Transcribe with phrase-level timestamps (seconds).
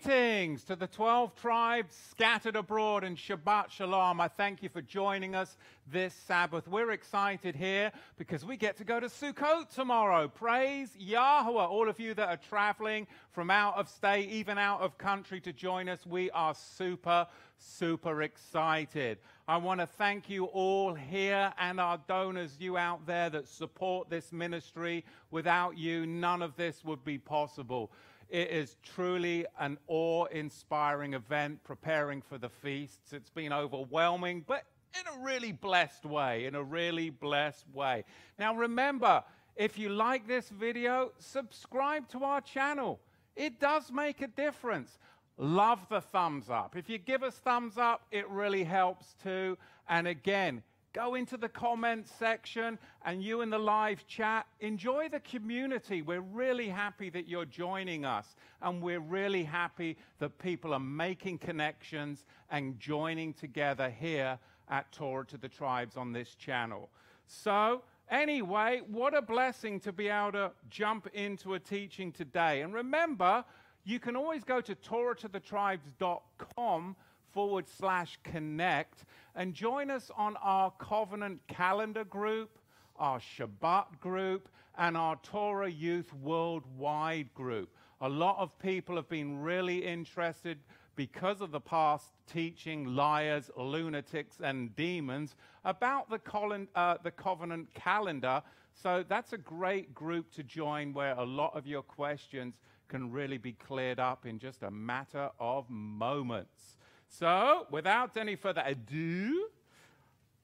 [0.00, 4.20] Greetings to the 12 tribes scattered abroad and Shabbat Shalom.
[4.20, 5.56] I thank you for joining us
[5.90, 6.68] this Sabbath.
[6.68, 10.28] We're excited here because we get to go to Sukkot tomorrow.
[10.28, 11.64] Praise Yahweh.
[11.64, 15.52] All of you that are traveling from out of state, even out of country to
[15.52, 17.26] join us, we are super,
[17.56, 19.18] super excited.
[19.48, 24.10] I want to thank you all here and our donors, you out there that support
[24.10, 25.04] this ministry.
[25.32, 27.90] Without you, none of this would be possible.
[28.28, 33.12] It is truly an awe inspiring event preparing for the feasts.
[33.12, 34.64] It's been overwhelming, but
[34.98, 36.44] in a really blessed way.
[36.44, 38.04] In a really blessed way.
[38.38, 39.24] Now, remember,
[39.56, 43.00] if you like this video, subscribe to our channel.
[43.34, 44.98] It does make a difference.
[45.38, 46.76] Love the thumbs up.
[46.76, 49.56] If you give us thumbs up, it really helps too.
[49.88, 50.62] And again,
[50.98, 56.02] Go into the comments section and you in the live chat, enjoy the community.
[56.02, 58.34] We're really happy that you're joining us.
[58.62, 65.24] And we're really happy that people are making connections and joining together here at Torah
[65.26, 66.90] to the Tribes on this channel.
[67.28, 72.62] So, anyway, what a blessing to be able to jump into a teaching today.
[72.62, 73.44] And remember,
[73.84, 76.96] you can always go to torahtothetribes.com
[77.38, 79.04] forward slash connect
[79.36, 82.58] and join us on our covenant calendar group,
[82.96, 87.72] our Shabbat group, and our Torah Youth Worldwide group.
[88.00, 90.58] A lot of people have been really interested
[90.96, 97.72] because of the past teaching liars, lunatics, and demons about the, colon, uh, the covenant
[97.72, 98.42] calendar.
[98.74, 102.54] So that's a great group to join where a lot of your questions
[102.88, 106.77] can really be cleared up in just a matter of moments.
[107.08, 109.48] So, without any further ado,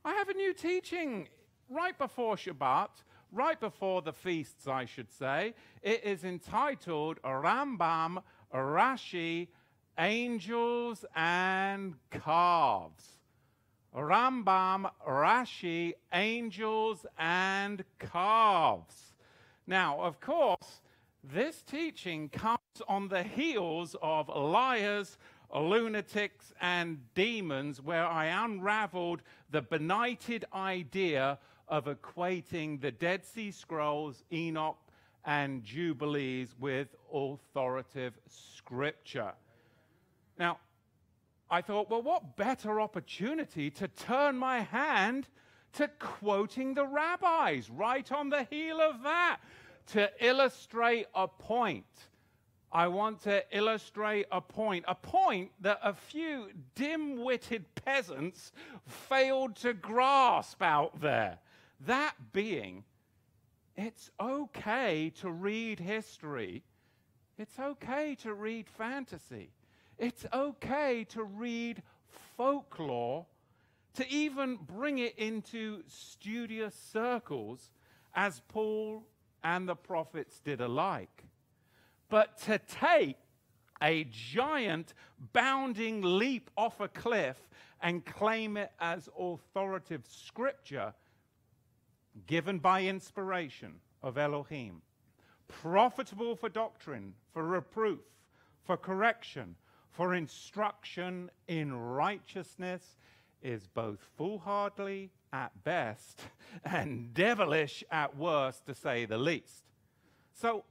[0.05, 1.29] I have a new teaching
[1.69, 2.89] right before Shabbat,
[3.31, 5.55] right before the feasts, I should say.
[5.83, 9.49] It is entitled Rambam, Rashi,
[9.99, 13.19] Angels and Calves.
[13.95, 19.15] Rambam, Rashi, Angels and Calves.
[19.67, 20.81] Now, of course,
[21.23, 22.59] this teaching comes
[22.89, 25.17] on the heels of liars,
[25.55, 31.39] lunatics and demons, where I unraveled the benighted idea
[31.69, 34.79] of equating the Dead Sea Scrolls, Enoch,
[35.25, 39.33] and Jubilees with authoritative scripture.
[40.39, 40.59] Now,
[41.51, 45.29] I thought, well, what better opportunity to turn my hand
[45.75, 49.39] to quoting the rabbis right on the heel of that
[49.89, 51.85] to illustrate a point.
[52.75, 58.51] I want to illustrate a point, a point that a few dim witted peasants
[58.85, 61.39] failed to grasp out there.
[61.87, 62.83] That being,
[63.77, 66.65] it's okay to read history,
[67.39, 69.53] it's okay to read fantasy,
[69.97, 71.81] it's okay to read
[72.37, 73.27] folklore,
[73.95, 77.71] to even bring it into studious circles,
[78.17, 79.05] as Paul
[79.45, 81.14] and the prophets did alike
[82.15, 83.17] but to take
[83.83, 84.95] a giant
[85.33, 87.37] bounding leap off a cliff
[87.81, 90.95] and claim it as authoritative scripture
[92.29, 94.81] given by inspiration of Elohim,
[95.49, 97.99] profitable for doctrine, for reproof,
[98.63, 99.57] for correction,
[99.91, 102.95] for instruction in righteousness,
[103.43, 106.21] is both foolhardy at best
[106.65, 109.65] and devilish at worst, to say the least.
[110.33, 110.63] So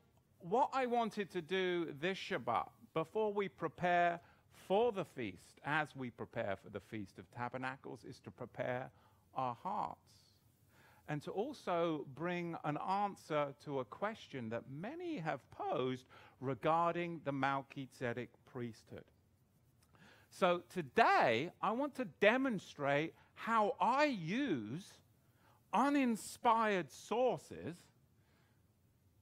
[0.43, 4.19] what I wanted to do this Shabbat, before we prepare
[4.67, 8.89] for the feast, as we prepare for the Feast of Tabernacles, is to prepare
[9.35, 9.99] our hearts.
[11.07, 16.05] And to also bring an answer to a question that many have posed
[16.39, 19.03] regarding the Melchizedek priesthood.
[20.29, 24.85] So today, I want to demonstrate how I use
[25.73, 27.75] uninspired sources.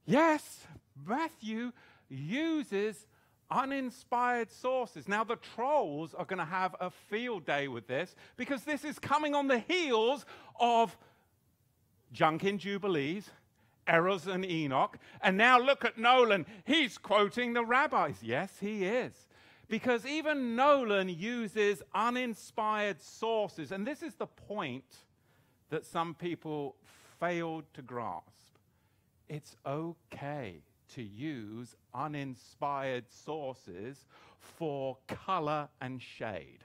[0.05, 0.65] Yes,
[1.05, 1.71] Matthew
[2.09, 3.05] uses
[3.49, 5.07] uninspired sources.
[5.07, 8.97] Now, the trolls are going to have a field day with this because this is
[8.97, 10.25] coming on the heels
[10.59, 10.97] of
[12.13, 13.29] Junk in Jubilees,
[13.87, 14.97] Errors and Enoch.
[15.21, 16.45] And now look at Nolan.
[16.65, 18.15] He's quoting the rabbis.
[18.21, 19.13] Yes, he is.
[19.67, 23.71] Because even Nolan uses uninspired sources.
[23.71, 24.83] And this is the point
[25.69, 26.75] that some people
[27.19, 28.27] failed to grasp.
[29.29, 30.61] It's okay
[30.95, 34.05] to use uninspired sources
[34.39, 36.63] for color and shade.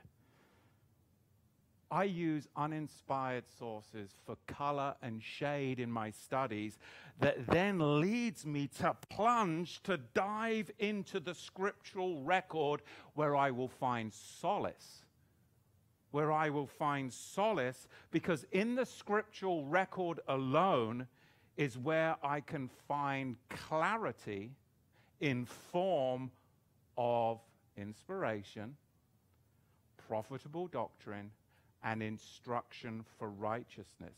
[1.91, 6.79] I use uninspired sources for color and shade in my studies
[7.21, 12.83] that then leads me to plunge, to dive into the scriptural record
[13.15, 15.05] where I will find solace.
[16.11, 21.07] Where I will find solace because in the scriptural record alone
[21.57, 24.51] is where I can find clarity
[25.21, 26.31] in form
[26.99, 27.41] of
[27.77, 28.77] inspiration,
[30.09, 31.31] profitable doctrine,
[31.83, 34.17] and instruction for righteousness.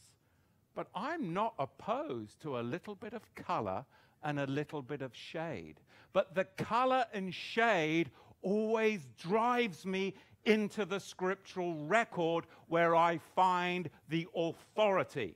[0.74, 3.84] But I'm not opposed to a little bit of color
[4.22, 5.80] and a little bit of shade.
[6.12, 8.10] But the color and shade
[8.42, 10.14] always drives me
[10.44, 15.34] into the scriptural record where I find the authority.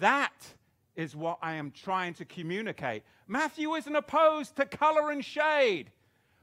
[0.00, 0.54] That
[0.96, 3.02] is what I am trying to communicate.
[3.28, 5.90] Matthew isn't opposed to color and shade,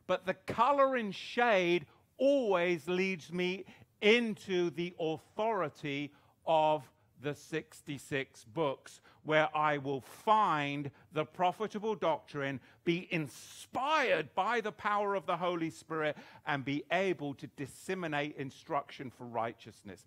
[0.07, 1.85] but the color and shade
[2.17, 3.65] always leads me
[4.01, 6.11] into the authority
[6.45, 6.83] of
[7.21, 15.15] the 66 books, where I will find the profitable doctrine, be inspired by the power
[15.15, 20.05] of the Holy Spirit, and be able to disseminate instruction for righteousness.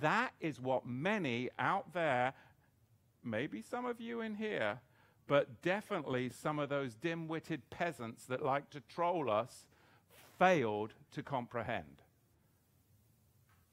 [0.00, 2.34] That is what many out there,
[3.26, 4.80] maybe some of you in here,
[5.26, 9.66] but definitely some of those dim witted peasants that like to troll us,
[10.38, 12.02] failed to comprehend.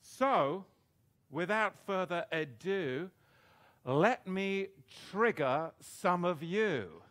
[0.01, 0.65] So,
[1.29, 3.09] without further ado,
[3.85, 4.67] let me
[5.11, 7.01] trigger some of you.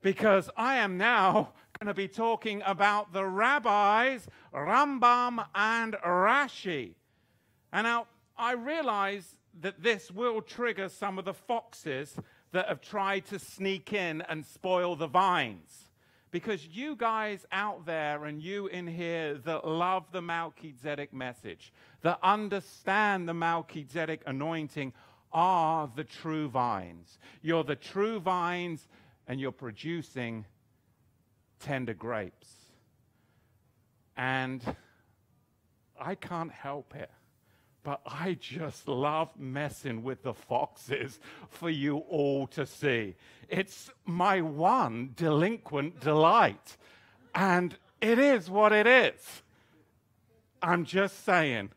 [0.00, 6.94] Because I am now going to be talking about the rabbis, Rambam and Rashi.
[7.72, 12.16] And now I realize that this will trigger some of the foxes
[12.52, 15.88] that have tried to sneak in and spoil the vines.
[16.30, 21.72] Because you guys out there and you in here that love the Melchizedek message,
[22.02, 24.92] that understand the Melchizedek anointing,
[25.32, 27.18] are the true vines.
[27.42, 28.88] You're the true vines
[29.26, 30.44] and you're producing
[31.60, 32.48] tender grapes.
[34.16, 34.62] And
[36.00, 37.10] I can't help it
[37.88, 41.18] but I just love messing with the foxes
[41.48, 43.14] for you all to see.
[43.48, 46.76] It's my one delinquent delight.
[47.34, 49.42] And it is what it is.
[50.60, 51.70] I'm just saying,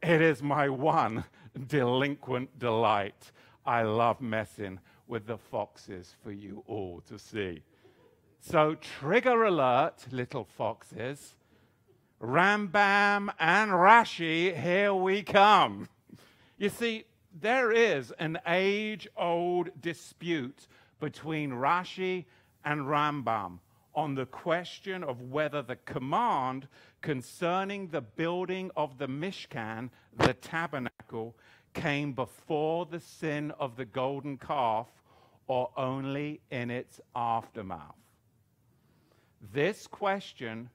[0.00, 1.24] it is my one
[1.66, 3.32] delinquent delight.
[3.66, 4.78] I love messing
[5.08, 7.62] with the foxes for you all to see.
[8.38, 11.34] So, trigger alert, little foxes.
[12.22, 15.88] Rambam and Rashi, here we come.
[16.56, 17.04] You see,
[17.40, 20.68] there is an age old dispute
[21.00, 22.26] between Rashi
[22.64, 23.58] and Rambam
[23.92, 26.68] on the question of whether the command
[27.00, 31.34] concerning the building of the Mishkan, the tabernacle,
[31.74, 34.86] came before the sin of the golden calf
[35.48, 37.96] or only in its aftermath.
[39.52, 40.70] This question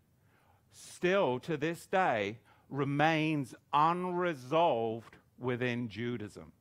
[0.77, 2.37] still to this day
[2.69, 6.51] remains unresolved within Judaism.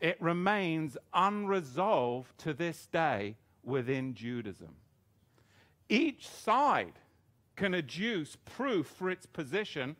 [0.00, 4.76] It remains unresolved to this day within Judaism.
[5.88, 6.94] Each side
[7.56, 9.96] can adduce proof for its position,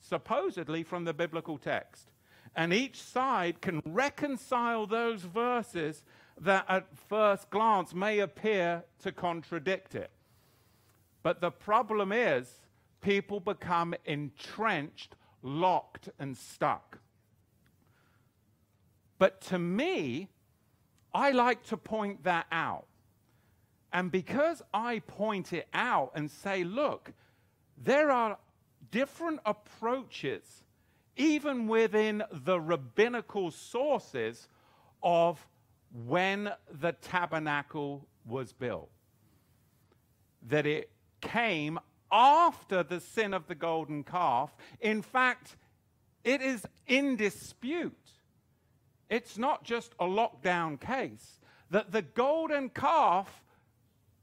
[0.00, 2.10] supposedly from the biblical text.
[2.56, 6.02] And each side can reconcile those verses
[6.40, 10.10] that at first glance may appear to contradict it.
[11.26, 12.60] But the problem is,
[13.00, 17.00] people become entrenched, locked, and stuck.
[19.18, 20.28] But to me,
[21.12, 22.86] I like to point that out.
[23.92, 27.12] And because I point it out and say, look,
[27.76, 28.38] there are
[28.92, 30.62] different approaches,
[31.16, 34.46] even within the rabbinical sources,
[35.02, 35.44] of
[36.06, 38.92] when the tabernacle was built.
[40.46, 40.88] That it
[41.26, 41.78] came
[42.10, 44.54] after the sin of the golden calf.
[44.80, 45.56] In fact,
[46.24, 47.92] it is in dispute.
[49.10, 51.40] It's not just a lockdown case.
[51.70, 53.42] That the golden calf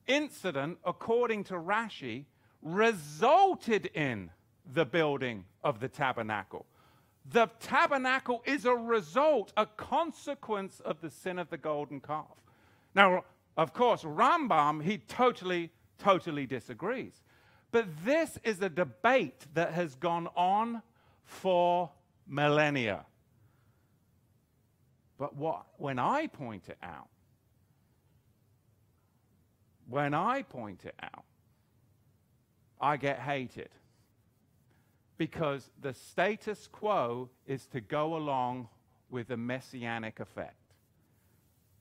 [0.07, 2.25] incident, according to Rashi,
[2.62, 4.31] resulted in
[4.74, 6.65] the building of the tabernacle.
[7.29, 12.43] The tabernacle is a result, a consequence of the sin of the golden calf.
[12.95, 13.24] Now,
[13.55, 17.22] of course, Rambam, he totally totally disagrees.
[17.72, 20.82] But this is a debate that has gone on
[21.24, 21.92] for
[22.28, 23.06] millennia.
[25.18, 27.10] But what, when I point it out,
[29.90, 31.26] when I point it out,
[32.82, 33.70] I get hated.
[35.18, 38.68] because the status quo is to go along
[39.10, 40.56] with the messianic effect.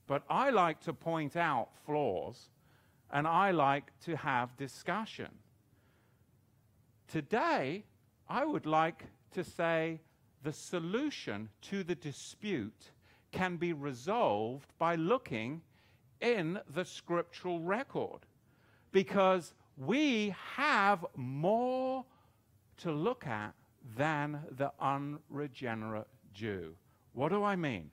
[0.07, 2.49] But I like to point out flaws
[3.13, 5.29] and I like to have discussion.
[7.07, 7.85] Today,
[8.27, 10.01] I would like to say
[10.41, 12.91] the solution to the dispute
[13.31, 15.61] can be resolved by looking
[16.21, 18.25] in the scriptural record
[18.91, 22.05] because we have more
[22.77, 23.53] to look at
[23.95, 26.75] than the unregenerate Jew.
[27.13, 27.91] What do I mean?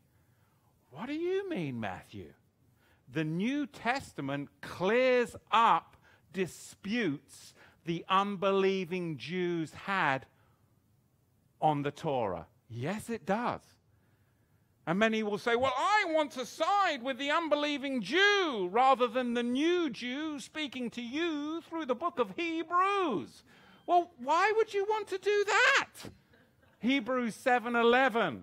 [0.91, 2.33] What do you mean, Matthew?
[3.13, 5.97] The New Testament clears up
[6.33, 10.27] disputes the unbelieving Jews had
[11.61, 12.47] on the Torah.
[12.69, 13.61] Yes, it does.
[14.87, 19.35] And many will say, Well, I want to side with the unbelieving Jew rather than
[19.35, 23.45] the new Jew speaking to you through the book of Hebrews.
[23.87, 26.11] Well, why would you want to do that?
[26.79, 28.43] Hebrews 7:11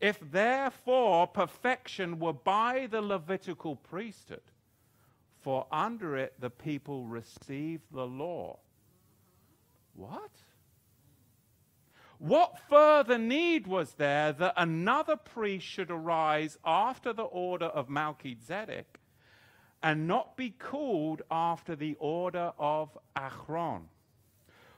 [0.00, 4.42] If therefore perfection were by the Levitical priesthood,
[5.40, 8.58] for under it the people received the law.
[9.94, 10.30] What?
[12.18, 18.98] What further need was there that another priest should arise after the order of Melchizedek
[19.82, 23.88] and not be called after the order of Aaron?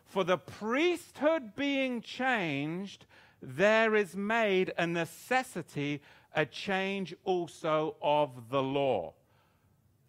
[0.04, 3.06] For the priesthood being changed,
[3.42, 6.00] there is made a necessity,
[6.34, 9.14] a change also of the law.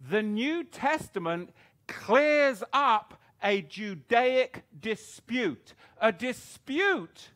[0.10, 1.52] The New Testament
[1.88, 7.30] clears up a Judaic dispute, a dispute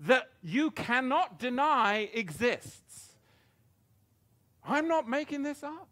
[0.00, 3.16] that you cannot deny exists.
[4.64, 5.88] I'm not making this up.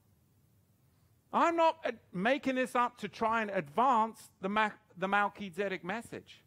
[1.32, 6.42] I'm not uh, making this up to try and advance the, Ma- the Melchizedek message.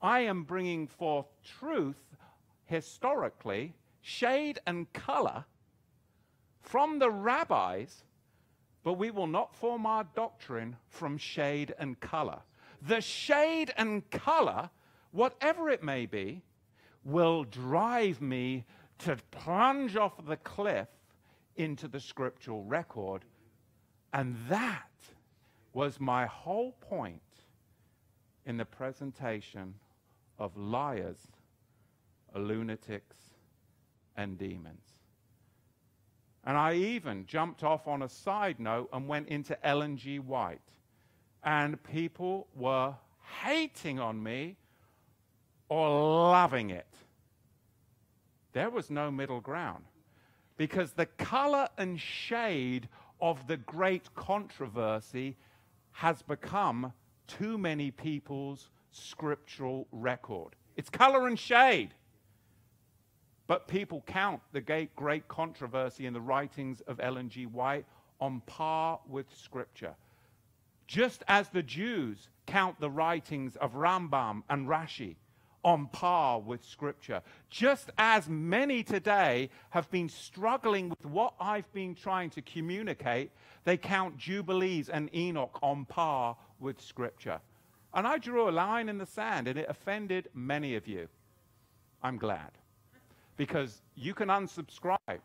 [0.00, 2.09] I am bringing forth truth
[2.70, 5.44] historically, shade and color
[6.62, 8.04] from the rabbis
[8.82, 12.40] but we will not form our doctrine from shade and color.
[12.82, 14.70] The shade and color,
[15.12, 16.42] whatever it may be,
[17.04, 18.64] will drive me
[19.00, 20.88] to plunge off the cliff
[21.56, 23.24] into the scriptural record.
[24.12, 24.88] And that
[25.72, 27.20] was my whole point
[28.46, 29.74] in the presentation
[30.38, 31.18] of liars,
[32.38, 33.16] lunatics,
[34.16, 34.84] and demons.
[36.44, 40.18] And I even jumped off on a side note and went into Ellen G.
[40.18, 40.60] White.
[41.44, 42.94] And people were
[43.42, 44.56] hating on me
[45.68, 46.86] or loving it.
[48.52, 49.84] There was no middle ground
[50.56, 52.88] because the color and shade
[53.20, 55.36] of the great controversy
[55.92, 56.92] has become
[57.26, 60.56] too many people's scriptural record.
[60.76, 61.94] It's color and shade.
[63.50, 64.60] But people count the
[64.94, 67.46] great controversy in the writings of Ellen G.
[67.46, 67.84] White
[68.20, 69.96] on par with Scripture.
[70.86, 75.16] Just as the Jews count the writings of Rambam and Rashi
[75.64, 81.96] on par with Scripture, just as many today have been struggling with what I've been
[81.96, 83.32] trying to communicate,
[83.64, 87.40] they count Jubilees and Enoch on par with Scripture.
[87.92, 91.08] And I drew a line in the sand, and it offended many of you.
[92.00, 92.52] I'm glad
[93.40, 95.22] because you can unsubscribe.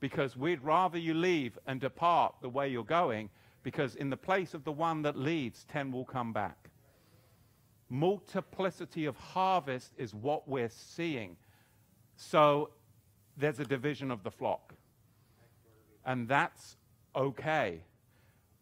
[0.00, 3.30] Because we'd rather you leave and depart the way you're going
[3.62, 6.68] because in the place of the one that leaves 10 will come back.
[7.90, 11.36] Multiplicity of harvest is what we're seeing.
[12.16, 12.70] So
[13.36, 14.74] there's a division of the flock.
[16.04, 16.76] And that's
[17.14, 17.84] okay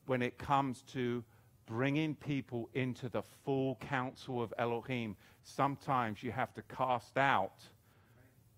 [0.04, 1.24] when it comes to
[1.64, 5.16] bringing people into the full counsel of Elohim.
[5.44, 7.62] Sometimes you have to cast out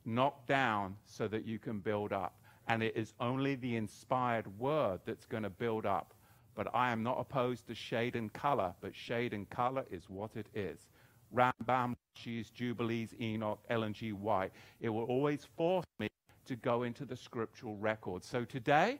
[0.08, 2.34] knock down so that you can build up.
[2.66, 6.14] And it is only the inspired word that's going to build up.
[6.54, 10.34] But I am not opposed to shade and color, but shade and color is what
[10.34, 10.88] it is.
[11.34, 14.12] Rambam, Rashi's Jubilees, Enoch, Ellen G.
[14.12, 14.52] White.
[14.80, 16.08] It will always force me
[16.46, 18.24] to go into the scriptural record.
[18.24, 18.98] So today,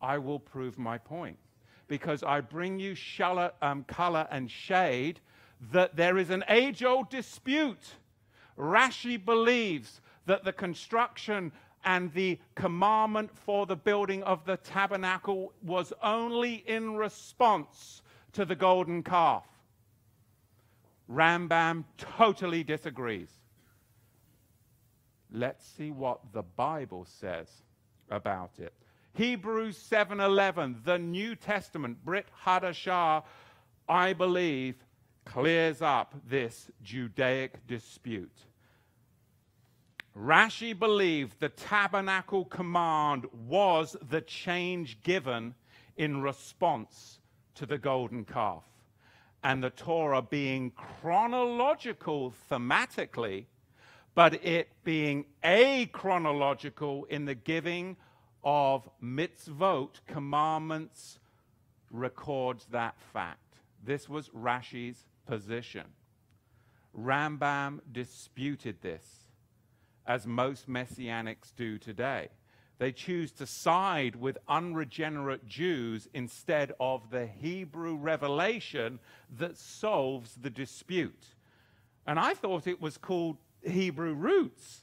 [0.00, 1.38] I will prove my point
[1.86, 5.20] because I bring you shallow, um, color and shade
[5.72, 7.94] that there is an age old dispute.
[8.58, 11.52] Rashi believes that the construction
[11.84, 18.02] and the commandment for the building of the tabernacle was only in response
[18.32, 19.44] to the golden calf.
[21.10, 23.30] Rambam totally disagrees.
[25.30, 27.48] Let's see what the Bible says
[28.08, 28.72] about it.
[29.14, 33.24] Hebrews 7:11, the New Testament, Brit Hadashah,
[33.88, 34.84] I believe,
[35.24, 38.46] clears up this Judaic dispute.
[40.16, 45.54] Rashi believed the tabernacle command was the change given
[45.96, 47.18] in response
[47.56, 48.64] to the golden calf,
[49.42, 53.46] and the Torah being chronological thematically,
[54.14, 57.96] but it being achronological in the giving
[58.44, 61.18] of mitzvot, commandments,
[61.90, 63.58] records that fact.
[63.82, 65.86] This was Rashi's position.
[66.96, 69.23] Rambam disputed this
[70.06, 72.28] as most messianics do today.
[72.78, 78.98] They choose to side with unregenerate Jews instead of the Hebrew revelation
[79.38, 81.26] that solves the dispute.
[82.06, 84.82] And I thought it was called Hebrew roots,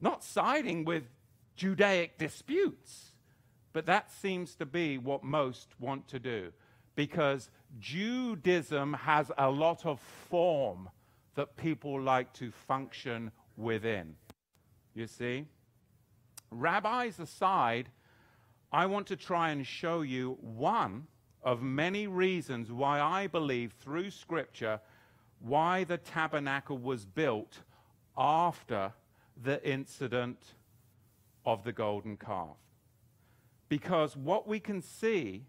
[0.00, 1.04] not siding with
[1.56, 3.12] Judaic disputes.
[3.72, 6.52] But that seems to be what most want to do
[6.94, 10.88] because Judaism has a lot of form
[11.34, 14.16] that people like to function within.
[14.94, 15.46] You see?
[16.50, 17.90] Rabbis aside,
[18.72, 21.06] I want to try and show you one
[21.42, 24.80] of many reasons why I believe through Scripture
[25.40, 27.60] why the tabernacle was built
[28.16, 28.92] after
[29.42, 30.54] the incident
[31.44, 32.56] of the golden calf.
[33.68, 35.44] Because what we can see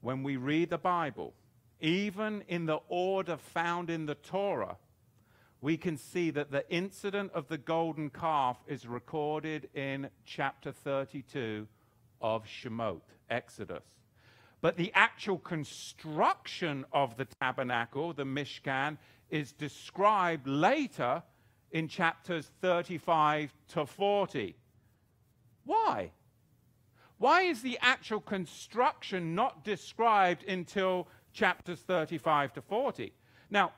[0.00, 1.34] when we read the Bible,
[1.80, 4.76] even in the order found in the Torah,
[5.60, 11.66] we can see that the incident of the golden calf is recorded in chapter 32
[12.20, 13.84] of Shemot, Exodus.
[14.60, 18.98] But the actual construction of the tabernacle, the Mishkan,
[19.30, 21.22] is described later
[21.70, 24.56] in chapters 35 to 40.
[25.64, 26.10] Why?
[27.18, 33.12] Why is the actual construction not described until chapters 35 to 40?
[33.50, 33.72] Now,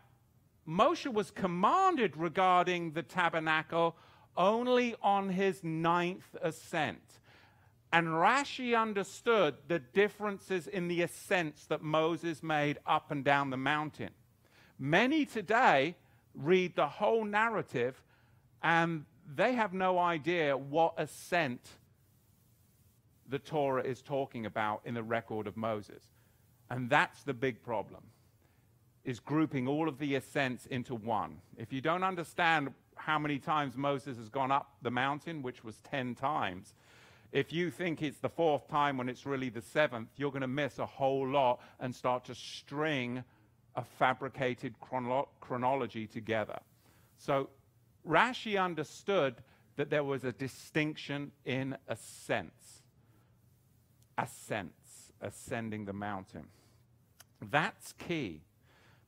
[0.71, 3.97] Moshe was commanded regarding the tabernacle
[4.37, 7.19] only on his ninth ascent.
[7.93, 13.57] And Rashi understood the differences in the ascents that Moses made up and down the
[13.57, 14.11] mountain.
[14.79, 15.97] Many today
[16.37, 18.01] read the whole narrative
[18.63, 21.69] and they have no idea what ascent
[23.29, 26.05] the Torah is talking about in the record of Moses.
[26.71, 28.03] And that's the big problem
[29.05, 31.41] is grouping all of the ascents into one.
[31.57, 35.77] If you don't understand how many times Moses has gone up the mountain, which was
[35.91, 36.75] 10 times,
[37.33, 40.49] if you think it's the fourth time when it's really the seventh, you're going to
[40.49, 43.23] miss a whole lot and start to string
[43.77, 46.59] a fabricated chrono- chronology together.
[47.17, 47.49] So
[48.07, 49.37] Rashi understood
[49.77, 52.83] that there was a distinction in ascents.
[54.19, 56.49] Ascents, ascending the mountain.
[57.41, 58.43] That's key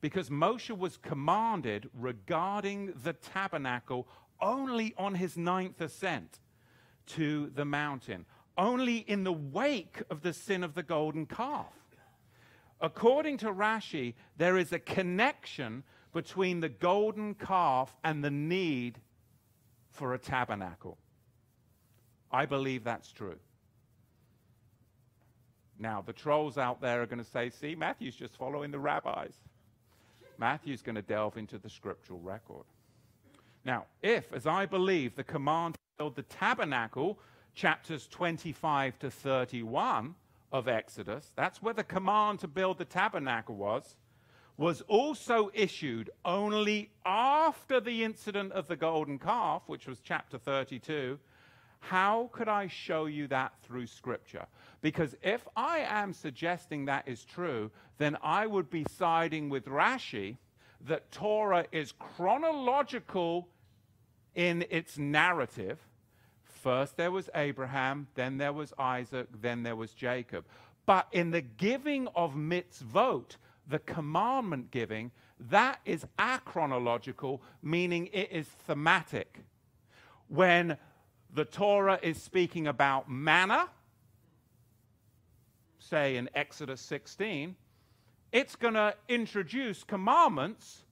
[0.03, 4.05] because Moshe was commanded regarding the tabernacle
[4.41, 6.41] only on his ninth ascent
[7.05, 8.25] to the mountain,
[8.57, 11.73] only in the wake of the sin of the golden calf.
[12.81, 18.99] According to Rashi, there is a connection between the golden calf and the need
[19.89, 20.97] for a tabernacle.
[22.29, 23.39] I believe that's true.
[25.79, 29.33] Now, the trolls out there are going to say, see, Matthew's just following the rabbis.
[30.43, 32.65] Matthew's going to delve into the scriptural record.
[33.63, 37.17] Now, if, as I believe, the command to build the tabernacle,
[37.55, 40.15] chapters 25 to 31
[40.51, 43.95] of Exodus, that's where the command to build the tabernacle was,
[44.57, 51.17] was also issued only after the incident of the golden calf, which was chapter 32,
[51.89, 54.45] how could I show you that through Scripture?
[54.81, 60.37] Because if I am suggesting that is true, then I would be siding with Rashi
[60.87, 63.49] that Torah is chronological
[64.33, 65.77] in its narrative.
[66.45, 70.45] First there was Abraham, then there was Isaac, then there was Jacob.
[70.85, 73.35] But in the giving of mitzvot,
[73.67, 79.39] the commandment giving, that is achronological, meaning it is thematic.
[80.29, 80.77] When
[81.33, 83.67] the Torah is speaking about manna,
[85.79, 87.55] say in Exodus 16,
[88.31, 90.83] it's going to introduce commandments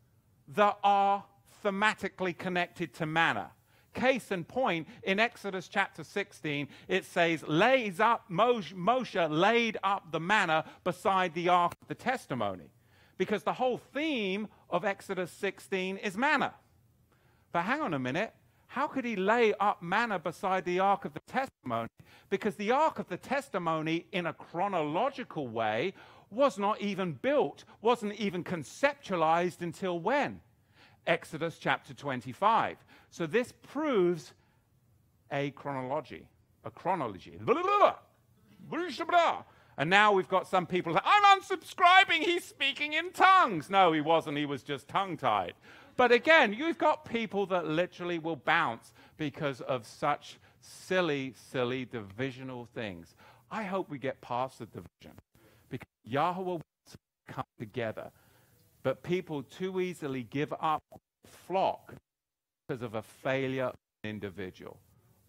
[0.49, 1.23] that are
[1.63, 3.51] thematically connected to manna.
[3.93, 10.11] Case in point, in Exodus chapter 16, it says, lays up, Moshe, Moshe laid up
[10.11, 12.71] the manna beside the ark of the testimony.
[13.17, 16.53] Because the whole theme of Exodus 16 is manna.
[17.51, 18.33] But hang on a minute
[18.71, 21.89] how could he lay up manna beside the Ark of the Testimony?
[22.29, 25.93] Because the Ark of the Testimony, in a chronological way,
[26.29, 30.39] was not even built, wasn't even conceptualized until when?
[31.05, 32.77] Exodus chapter 25.
[33.09, 34.31] So this proves
[35.33, 36.25] a chronology,
[36.63, 37.37] a chronology.
[39.77, 43.69] And now we've got some people I'm unsubscribing, he's speaking in tongues.
[43.69, 45.55] No, he wasn't, he was just tongue tied.
[45.97, 52.65] But again, you've got people that literally will bounce because of such silly, silly divisional
[52.73, 53.15] things.
[53.49, 55.17] I hope we get past the division
[55.69, 56.97] because Yahweh wants to
[57.33, 58.11] come together.
[58.83, 60.81] But people too easily give up
[61.25, 61.93] flock
[62.67, 64.77] because of a failure of an individual.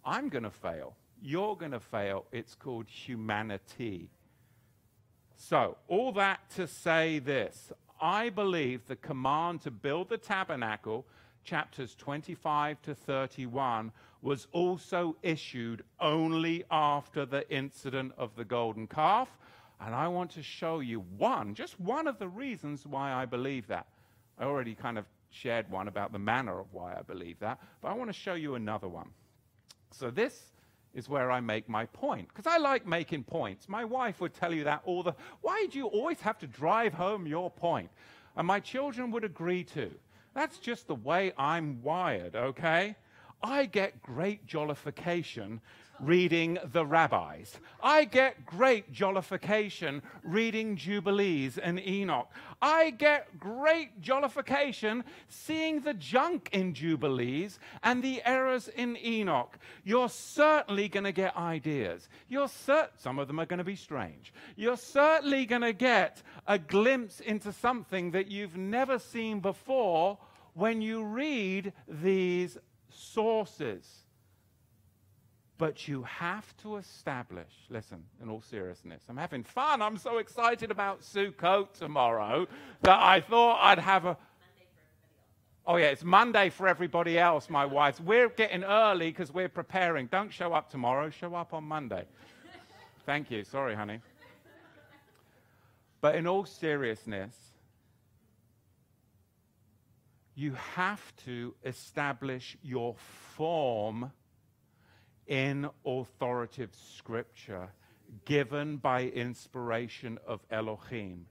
[0.05, 0.97] I'm going to fail.
[1.21, 2.27] You're going to fail.
[2.33, 4.11] It's called humanity.
[5.37, 11.07] So, all that to say this I believe the command to build the tabernacle,
[11.45, 19.39] chapters 25 to 31, was also issued only after the incident of the golden calf.
[19.81, 23.69] And I want to show you one, just one of the reasons why I believe
[23.69, 23.87] that.
[24.37, 27.89] I already kind of shared one about the manner of why I believe that, but
[27.89, 29.11] I want to show you another one.
[29.93, 30.53] So, this
[30.95, 32.29] is where I make my point.
[32.29, 33.69] Because I like making points.
[33.69, 36.93] My wife would tell you that all the why do you always have to drive
[36.93, 37.91] home your point?
[38.37, 39.93] And my children would agree too.
[40.35, 42.97] That's just the way I'm wired, okay?
[43.43, 45.61] I get great jollification
[46.03, 47.59] reading the rabbis.
[47.83, 52.29] I get great jollification reading Jubilees and Enoch.
[52.61, 59.57] I get great jollification seeing the junk in Jubilees and the errors in Enoch.
[59.85, 62.09] You're certainly going to get ideas.
[62.29, 64.33] You're some of them are going to be strange.
[64.57, 70.19] You're certainly going to get a glimpse into something that you've never seen before
[70.55, 72.59] when you read these
[72.91, 74.02] sources.
[75.63, 79.81] But you have to establish, listen, in all seriousness, I'm having fun.
[79.81, 82.49] I'm so excited about Sukkot tomorrow
[82.81, 84.17] that I thought I'd have a.
[85.65, 88.01] Oh, yeah, it's Monday for everybody else, my wife.
[88.01, 90.09] We're getting early because we're preparing.
[90.09, 92.07] Don't show up tomorrow, show up on Monday.
[93.07, 93.45] Thank you.
[93.45, 94.01] Sorry, honey.
[96.01, 97.37] But in all seriousness,
[100.35, 102.97] you have to establish your
[103.37, 104.11] form
[105.33, 107.67] in authoritative scripture
[108.27, 111.25] given by inspiration of Elohim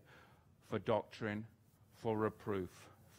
[0.67, 1.45] for doctrine,
[2.01, 2.71] for reproof,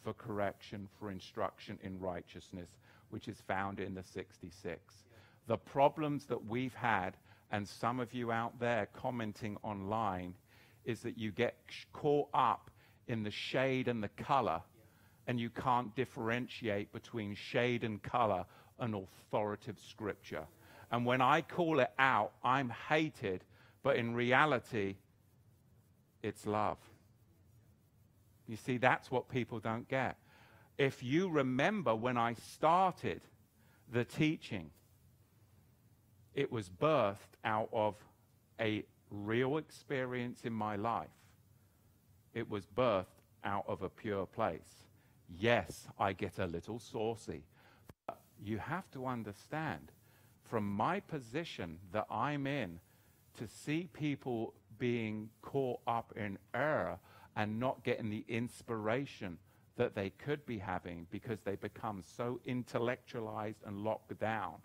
[0.02, 2.68] for correction, for instruction in righteousness,
[3.10, 5.04] which is found in the 66.
[5.46, 7.16] The problems that we've had,
[7.52, 10.34] and some of you out there commenting online,
[10.84, 11.54] is that you get
[11.92, 12.72] caught up
[13.06, 14.60] in the shade and the color,
[15.28, 18.44] and you can't differentiate between shade and color
[18.80, 20.44] and authoritative scripture.
[20.92, 23.42] And when I call it out, I'm hated,
[23.82, 24.96] but in reality,
[26.22, 26.76] it's love.
[28.46, 30.18] You see, that's what people don't get.
[30.76, 33.22] If you remember when I started
[33.90, 34.70] the teaching,
[36.34, 37.94] it was birthed out of
[38.60, 41.08] a real experience in my life.
[42.34, 43.06] It was birthed
[43.44, 44.84] out of a pure place.
[45.38, 47.44] Yes, I get a little saucy.
[48.06, 49.90] But you have to understand
[50.52, 52.78] from my position that I'm in
[53.38, 56.98] to see people being caught up in error
[57.34, 59.38] and not getting the inspiration
[59.78, 64.56] that they could be having because they become so intellectualized and locked down.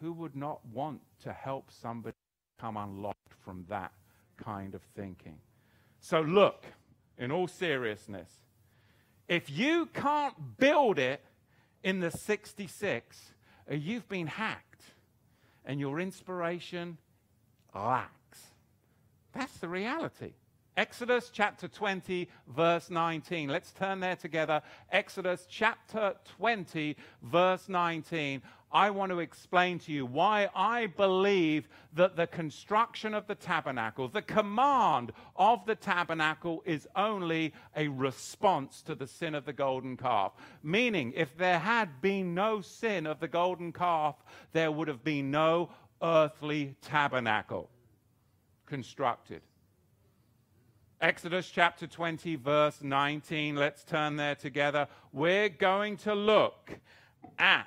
[0.00, 2.14] Who would not want to help somebody
[2.60, 3.90] come unlocked from that
[4.36, 5.38] kind of thinking?
[5.98, 6.66] So, look,
[7.18, 8.30] in all seriousness,
[9.26, 11.24] if you can't build it
[11.82, 13.32] in the 66, uh,
[13.76, 14.82] you've been hacked
[15.64, 16.98] and your inspiration
[17.74, 18.38] lacks.
[19.32, 20.32] That's the reality.
[20.76, 23.50] Exodus chapter 20, verse 19.
[23.50, 24.62] Let's turn there together.
[24.90, 28.40] Exodus chapter 20, verse 19.
[28.72, 34.08] I want to explain to you why I believe that the construction of the tabernacle,
[34.08, 39.96] the command of the tabernacle, is only a response to the sin of the golden
[39.96, 40.32] calf.
[40.62, 44.16] Meaning, if there had been no sin of the golden calf,
[44.52, 45.70] there would have been no
[46.02, 47.68] earthly tabernacle
[48.66, 49.42] constructed.
[51.02, 53.56] Exodus chapter 20, verse 19.
[53.56, 54.86] Let's turn there together.
[55.12, 56.78] We're going to look
[57.38, 57.66] at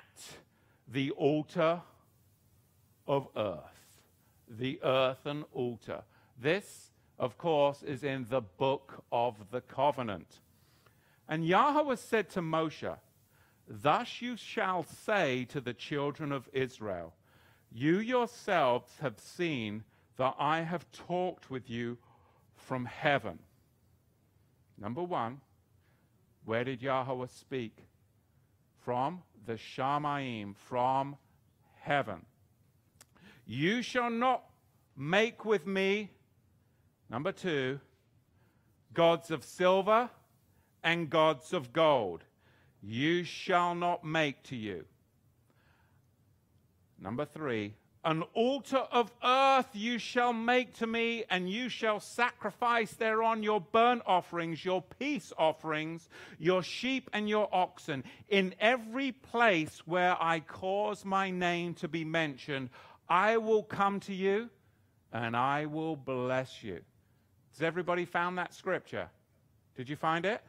[0.88, 1.80] the altar
[3.06, 3.60] of earth.
[4.48, 6.02] The earthen altar.
[6.40, 10.40] This, of course, is in the book of the covenant.
[11.28, 12.96] And Yahweh said to Moshe,
[13.68, 17.14] Thus you shall say to the children of Israel,
[17.72, 19.82] You yourselves have seen
[20.16, 21.98] that I have talked with you
[22.54, 23.40] from heaven.
[24.78, 25.40] Number one,
[26.44, 27.76] where did Yahweh speak?
[28.86, 31.16] From the Shamaim, from
[31.80, 32.24] heaven.
[33.44, 34.44] You shall not
[34.96, 36.12] make with me,
[37.10, 37.80] number two,
[38.94, 40.08] gods of silver
[40.84, 42.22] and gods of gold.
[42.80, 44.84] You shall not make to you.
[46.96, 47.74] Number three,
[48.06, 53.60] an altar of earth you shall make to me, and you shall sacrifice thereon your
[53.60, 58.04] burnt offerings, your peace offerings, your sheep and your oxen.
[58.28, 62.70] In every place where I cause my name to be mentioned,
[63.08, 64.50] I will come to you
[65.12, 66.80] and I will bless you.
[67.54, 69.08] Has everybody found that scripture?
[69.76, 70.42] Did you find it?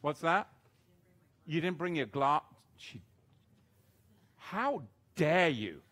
[0.00, 0.48] What's that?
[1.46, 2.42] You didn't bring your glass.
[4.36, 4.82] How
[5.18, 5.82] dare you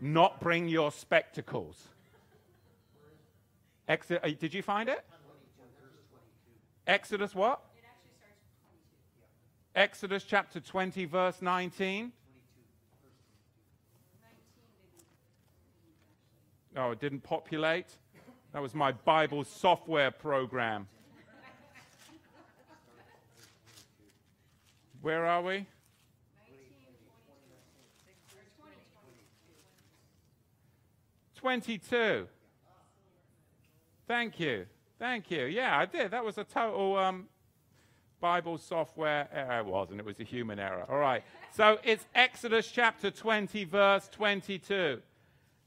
[0.00, 1.88] not bring your spectacles?
[3.86, 5.04] Exodus, uh, did you find it?
[6.86, 7.60] Exodus what?
[9.74, 12.12] Exodus chapter 20, verse 19.
[16.76, 17.86] Oh, it didn't populate?
[18.52, 20.86] That was my Bible software program.
[25.02, 25.66] Where are we?
[31.44, 32.26] 22.
[34.08, 34.64] Thank you.
[34.98, 35.44] Thank you.
[35.44, 36.12] Yeah, I did.
[36.12, 37.26] That was a total um,
[38.18, 39.60] Bible software error.
[39.60, 40.86] It wasn't, it was a human error.
[40.88, 41.22] All right.
[41.52, 45.02] So it's Exodus chapter 20, verse 22.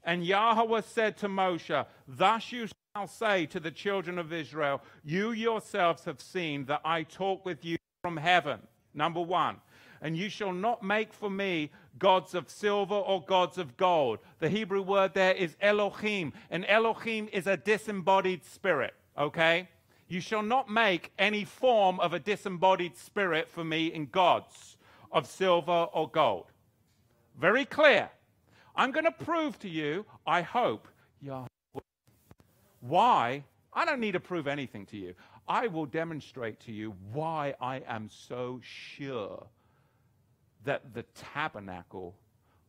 [0.04, 5.30] And Yahweh said to Moshe, Thus you shall say to the children of Israel, You
[5.30, 8.62] yourselves have seen that I talk with you from heaven.
[8.96, 9.58] Number one.
[10.02, 14.20] And you shall not make for me gods of silver or gods of gold.
[14.40, 19.70] The Hebrew word there is Elohim, and Elohim is a disembodied spirit, okay?
[20.08, 24.78] You shall not make any form of a disembodied spirit for me in gods
[25.12, 26.46] of silver or gold.
[27.40, 28.10] Very clear.
[28.76, 30.88] I'm going to prove to you, I hope,
[31.22, 31.48] Yahweh.
[32.82, 33.44] Why?
[33.74, 35.14] I don't need to prove anything to you.
[35.48, 39.48] I will demonstrate to you why I am so sure
[40.64, 42.16] that the tabernacle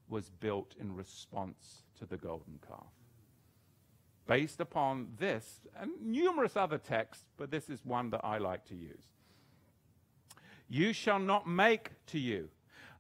[0.08, 2.92] was built in response to the golden calf.
[4.26, 8.74] Based upon this and numerous other texts, but this is one that I like to
[8.74, 9.04] use.
[10.68, 12.50] You shall not make to you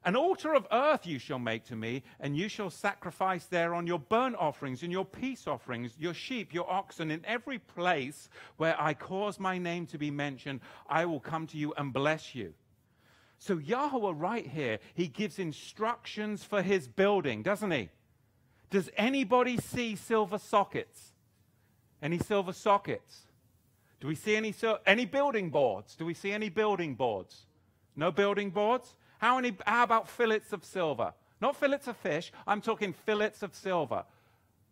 [0.04, 3.98] an altar of earth you shall make to me, and you shall sacrifice thereon your
[3.98, 7.10] burnt offerings and your peace offerings, your sheep, your oxen.
[7.10, 11.58] In every place where I cause my name to be mentioned, I will come to
[11.58, 12.54] you and bless you.
[13.38, 17.88] So Yahweh, right here, he gives instructions for his building, doesn't he?
[18.70, 21.12] Does anybody see silver sockets?
[22.02, 23.22] Any silver sockets?
[24.00, 24.54] Do we see any,
[24.86, 25.94] any building boards?
[25.94, 27.46] Do we see any building boards?
[27.96, 28.94] No building boards?
[29.18, 31.14] How, many, how about fillets of silver?
[31.40, 34.04] Not fillets of fish, I'm talking fillets of silver.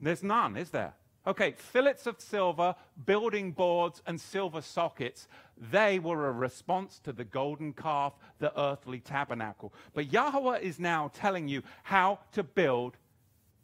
[0.00, 0.94] There's none, is there?
[1.26, 5.26] Okay, fillets of silver, building boards, and silver sockets,
[5.72, 9.72] they were a response to the golden calf, the earthly tabernacle.
[9.92, 12.96] But Yahweh is now telling you how to build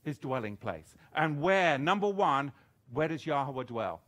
[0.02, 0.96] his dwelling place.
[1.14, 2.50] And where, number one,
[2.92, 4.00] where does Yahweh dwell?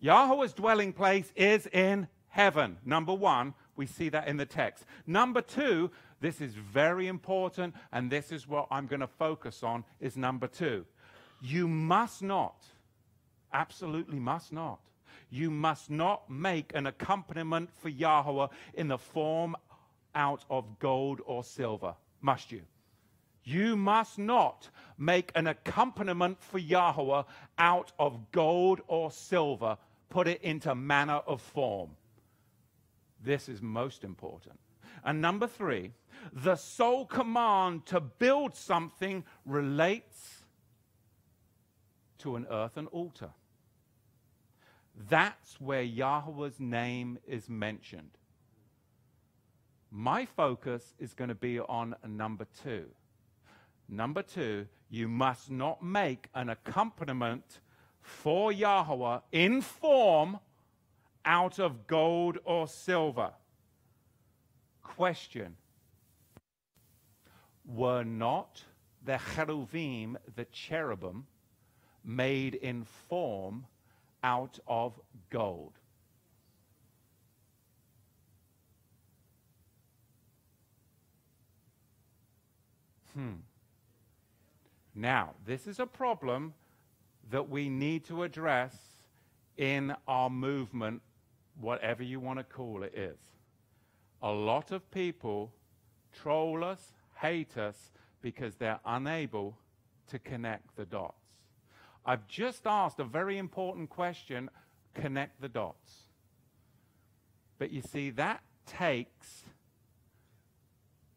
[0.00, 2.76] Yahweh's dwelling place is in heaven.
[2.84, 4.84] Number one, we see that in the text.
[5.06, 9.84] Number two, this is very important, and this is what I'm going to focus on,
[9.98, 10.84] is number two.
[11.42, 12.64] You must not,
[13.52, 14.78] absolutely must not,
[15.28, 19.56] you must not make an accompaniment for Yahweh in the form
[20.14, 21.96] out of gold or silver.
[22.20, 22.62] Must you?
[23.42, 27.24] You must not make an accompaniment for Yahweh
[27.58, 29.78] out of gold or silver,
[30.10, 31.90] put it into manner of form.
[33.24, 34.60] This is most important.
[35.04, 35.90] And number three,
[36.32, 40.41] the sole command to build something relates
[42.22, 43.30] to an earthen altar.
[45.08, 48.10] That's where Yahweh's name is mentioned.
[49.90, 52.86] My focus is going to be on number two.
[53.88, 57.60] Number two, you must not make an accompaniment
[58.00, 60.38] for Yahweh in form
[61.24, 63.32] out of gold or silver.
[64.82, 65.56] Question
[67.66, 68.62] Were not
[69.04, 71.26] the cherubim, the cherubim,
[72.04, 73.66] made in form
[74.22, 74.98] out of
[75.30, 75.72] gold.
[83.14, 83.32] Hmm.
[84.94, 86.54] Now, this is a problem
[87.30, 88.74] that we need to address
[89.56, 91.02] in our movement,
[91.60, 93.18] whatever you want to call it is.
[94.22, 95.52] A lot of people
[96.12, 97.90] troll us, hate us,
[98.22, 99.56] because they're unable
[100.08, 101.21] to connect the dots.
[102.04, 104.50] I've just asked a very important question
[104.94, 105.92] connect the dots.
[107.58, 109.44] But you see, that takes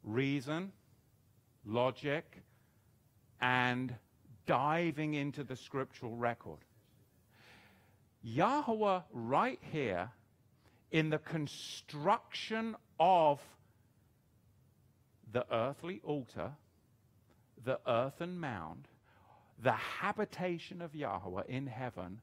[0.04, 0.72] reason,
[1.66, 2.44] logic,
[3.42, 3.96] and
[4.46, 6.60] diving into the scriptural record.
[8.22, 10.10] Yahweh, right here,
[10.92, 13.42] in the construction of
[15.32, 16.52] the earthly altar,
[17.64, 18.88] the earthen mound,
[19.62, 22.22] the habitation of Yahweh in heaven,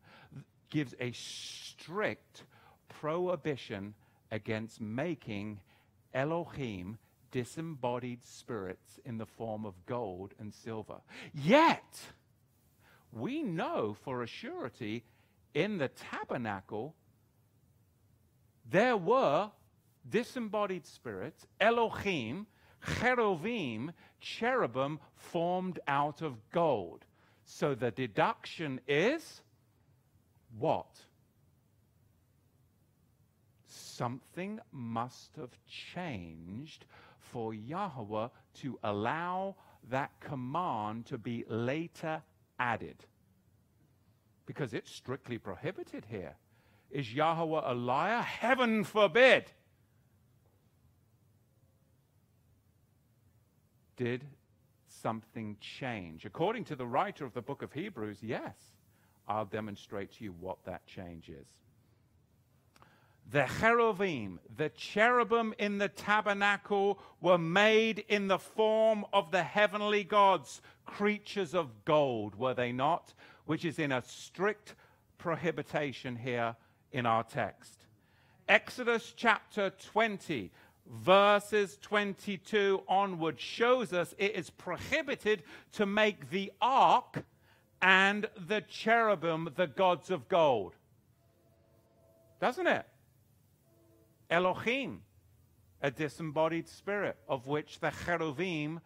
[0.71, 2.45] gives a strict
[2.89, 3.95] prohibition
[4.31, 5.61] against making
[6.15, 6.99] Elohim
[7.31, 11.01] disembodied spirits in the form of gold and silver.
[11.35, 12.01] Yet,
[13.13, 15.05] we know for a surety
[15.55, 16.95] in the tabernacle
[18.71, 19.51] there were
[20.09, 22.47] disembodied spirits, Elohim,
[22.99, 27.05] cherubim, cherubim formed out of gold.
[27.45, 29.43] So the deduction is
[30.59, 30.87] what?
[33.67, 35.57] Something must have
[35.95, 36.85] changed
[37.19, 38.29] for Yahweh
[38.61, 39.57] to allow
[39.91, 42.23] that command to be later
[42.59, 42.97] added.
[44.47, 46.35] Because it's strictly prohibited here.
[46.91, 48.21] Is Yahweh a liar?
[48.21, 49.45] Heaven forbid.
[53.97, 54.25] Did
[55.03, 56.25] something change?
[56.25, 58.55] According to the writer of the book of Hebrews, yes.
[59.29, 61.47] I'll demonstrate to you what that change is.
[63.31, 70.05] The cherubim, the cherubim in the tabernacle, were made in the form of the heavenly
[70.05, 73.15] gods, creatures of gold, were they not?
[73.47, 74.75] Which is in a strict
[75.19, 76.57] prohibition here
[76.91, 77.87] in our text.
[78.49, 80.51] Exodus chapter 20,
[80.87, 85.43] verses 22 onward, shows us it is prohibited
[85.73, 87.25] to make the ark
[87.81, 90.75] and the cherubim the gods of gold.
[92.41, 92.87] Doesn't it?
[94.31, 95.03] Elohim,
[95.81, 98.81] a disembodied spirit, of which the cherubim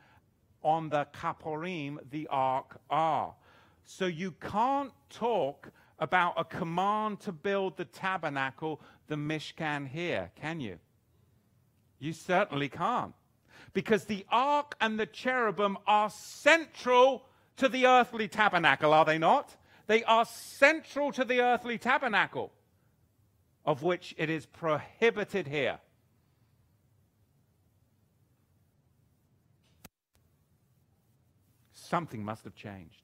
[0.63, 3.35] on the kaporim, the ark, are.
[3.85, 10.61] So you can't talk about a command to build the tabernacle, the Mishkan here, can
[10.61, 10.79] you?
[11.99, 13.15] You certainly can't.
[13.73, 19.57] Because the ark and the cherubim are central to the earthly tabernacle, are they not?
[19.87, 22.53] They are central to the earthly tabernacle
[23.65, 25.79] of which it is prohibited here.
[31.73, 33.03] Something must have changed.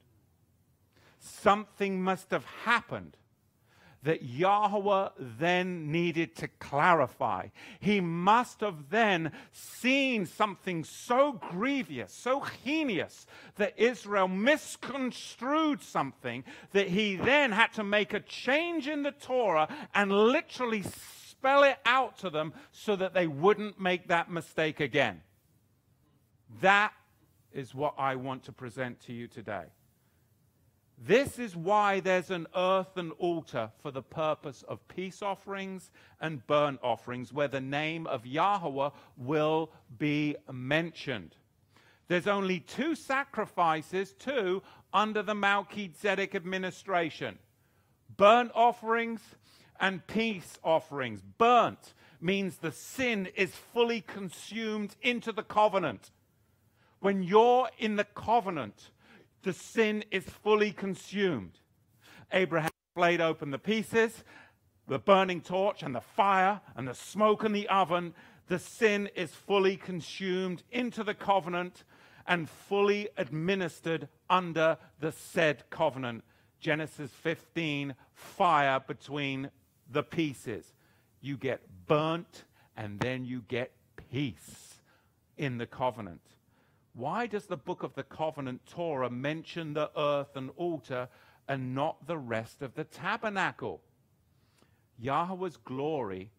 [1.18, 3.16] Something must have happened
[4.02, 7.48] that Yahweh then needed to clarify.
[7.80, 16.88] He must have then seen something so grievous, so heinous, that Israel misconstrued something that
[16.88, 22.18] he then had to make a change in the Torah and literally spell it out
[22.18, 25.20] to them so that they wouldn't make that mistake again.
[26.60, 26.92] That
[27.52, 29.64] is what I want to present to you today.
[31.04, 36.78] This is why there's an earthen altar for the purpose of peace offerings and burnt
[36.80, 41.34] offerings, where the name of Yahweh will be mentioned.
[42.06, 44.62] There's only two sacrifices, two,
[44.92, 47.38] under the Melchizedek administration
[48.16, 49.20] burnt offerings
[49.81, 51.20] and peace offerings.
[51.38, 56.12] Burnt means the sin is fully consumed into the covenant.
[57.00, 58.90] When you're in the covenant,
[59.42, 61.58] the sin is fully consumed.
[62.32, 64.24] Abraham laid open the pieces,
[64.88, 68.14] the burning torch and the fire and the smoke in the oven.
[68.48, 71.84] The sin is fully consumed into the covenant
[72.26, 76.24] and fully administered under the said covenant.
[76.60, 79.50] Genesis 15, fire between
[79.90, 80.74] the pieces.
[81.20, 82.44] You get burnt
[82.76, 83.72] and then you get
[84.10, 84.74] peace
[85.36, 86.20] in the covenant.
[86.94, 91.08] Why does the book of the covenant Torah mention the earth and altar
[91.48, 93.80] and not the rest of the tabernacle?
[94.98, 96.30] Yahweh's glory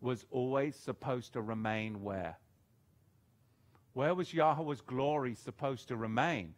[0.00, 2.38] was always supposed to remain where?
[3.92, 6.54] Where was Yahweh's glory supposed to remain?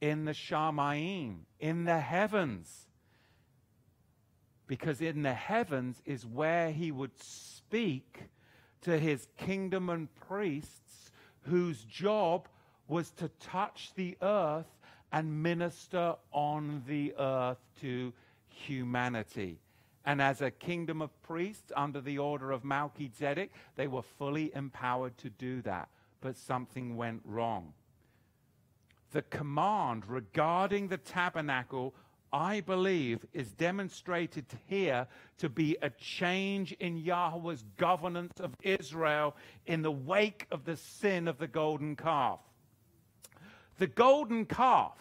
[0.00, 2.88] In the Shamayim, in the heavens.
[4.66, 8.24] Because in the heavens is where he would speak
[8.82, 10.81] to his kingdom and priests
[11.42, 12.48] whose job
[12.88, 14.66] was to touch the earth
[15.12, 18.12] and minister on the earth to
[18.48, 19.58] humanity.
[20.04, 25.16] And as a kingdom of priests under the order of Melchizedek, they were fully empowered
[25.18, 25.88] to do that.
[26.20, 27.72] But something went wrong.
[29.12, 31.94] The command regarding the tabernacle,
[32.32, 35.06] I believe, is demonstrated here
[35.38, 41.28] to be a change in Yahweh's governance of Israel in the wake of the sin
[41.28, 42.40] of the golden calf.
[43.78, 44.96] The golden calf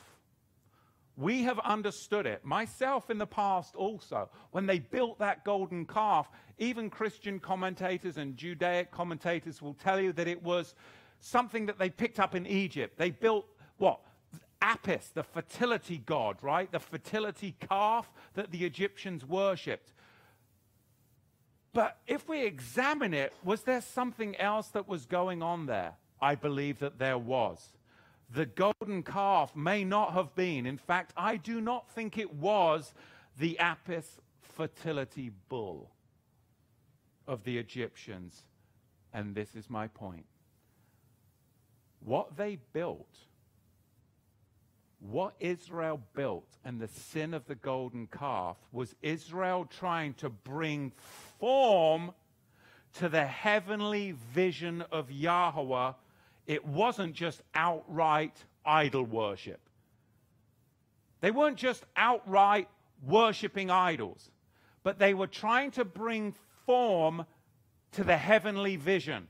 [1.18, 4.30] we have understood it, myself in the past also.
[4.52, 10.14] When they built that golden calf, even Christian commentators and Judaic commentators will tell you
[10.14, 10.74] that it was
[11.20, 12.98] something that they picked up in Egypt.
[12.98, 13.46] They built
[13.78, 14.00] what?
[14.72, 16.72] Apis, the fertility god, right?
[16.72, 19.94] The fertility calf that the Egyptians worshipped.
[21.74, 25.94] But if we examine it, was there something else that was going on there?
[26.22, 27.74] I believe that there was
[28.34, 30.66] the golden calf may not have been.
[30.66, 32.94] In fact, I do not think it was
[33.38, 35.92] the Apis fertility bull
[37.28, 38.44] of the Egyptians.
[39.14, 40.26] And this is my point.
[42.04, 43.18] What they built,
[45.02, 50.94] what Israel built, and the sin of the golden calf was Israel trying to bring
[51.40, 52.14] form
[52.94, 55.94] to the heavenly vision of Yahweh
[56.52, 59.62] it wasn't just outright idol worship.
[61.22, 62.68] They weren't just outright
[63.02, 64.32] worshiping idols,
[64.84, 66.34] but they were trying to bring
[66.66, 67.26] form
[67.94, 69.28] to the heavenly vision.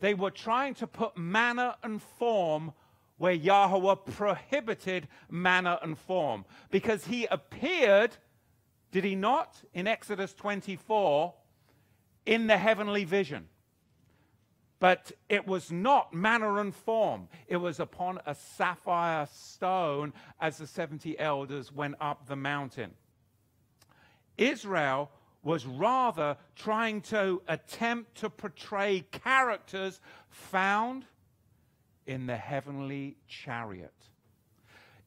[0.00, 2.72] They were trying to put manner and form
[3.18, 6.44] where Yahweh prohibited manner and form.
[6.70, 8.16] Because he appeared,
[8.90, 11.34] did he not, in Exodus 24,
[12.24, 13.48] in the heavenly vision.
[14.80, 17.28] But it was not manner and form.
[17.48, 22.92] It was upon a sapphire stone as the 70 elders went up the mountain.
[24.36, 25.10] Israel
[25.42, 31.06] was rather trying to attempt to portray characters found
[32.08, 33.92] in the heavenly chariot.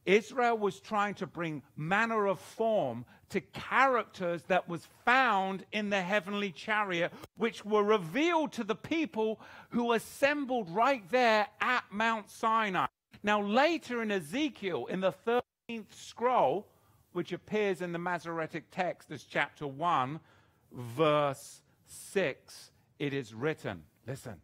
[0.06, 6.00] Israel was trying to bring manner of form to characters that was found in the
[6.00, 9.40] heavenly chariot, which were revealed to the people
[9.70, 12.86] who assembled right there at Mount Sinai.
[13.22, 16.68] Now, later in Ezekiel, in the 13th scroll,
[17.12, 20.18] which appears in the Masoretic text as chapter 1,
[20.72, 24.40] verse 6, it is written, listen,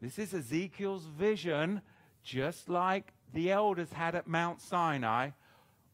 [0.00, 1.82] this is Ezekiel's vision,
[2.22, 5.30] just like the elders had at Mount Sinai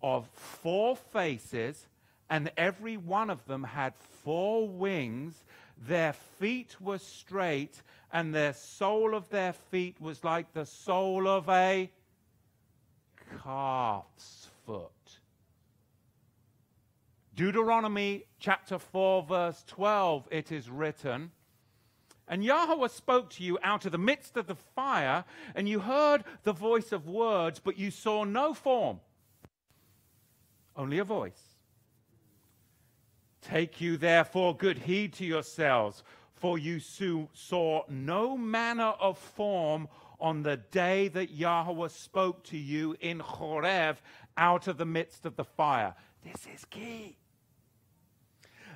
[0.02, 1.86] of four faces,
[2.28, 5.44] and every one of them had four wings.
[5.88, 7.82] Their feet were straight,
[8.12, 11.90] and their sole of their feet was like the sole of a
[13.42, 14.90] calf's foot.
[17.34, 21.32] Deuteronomy chapter 4, verse 12, it is written,
[22.26, 26.24] and Yahweh spoke to you out of the midst of the fire, and you heard
[26.42, 29.00] the voice of words, but you saw no form,
[30.76, 31.56] only a voice.
[33.42, 36.02] Take you therefore good heed to yourselves,
[36.34, 42.96] for you saw no manner of form on the day that Yahweh spoke to you
[43.00, 43.98] in Horeb
[44.36, 45.94] out of the midst of the fire.
[46.22, 47.18] This is key.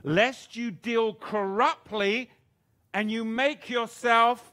[0.05, 2.31] Lest you deal corruptly
[2.95, 4.53] and you make yourself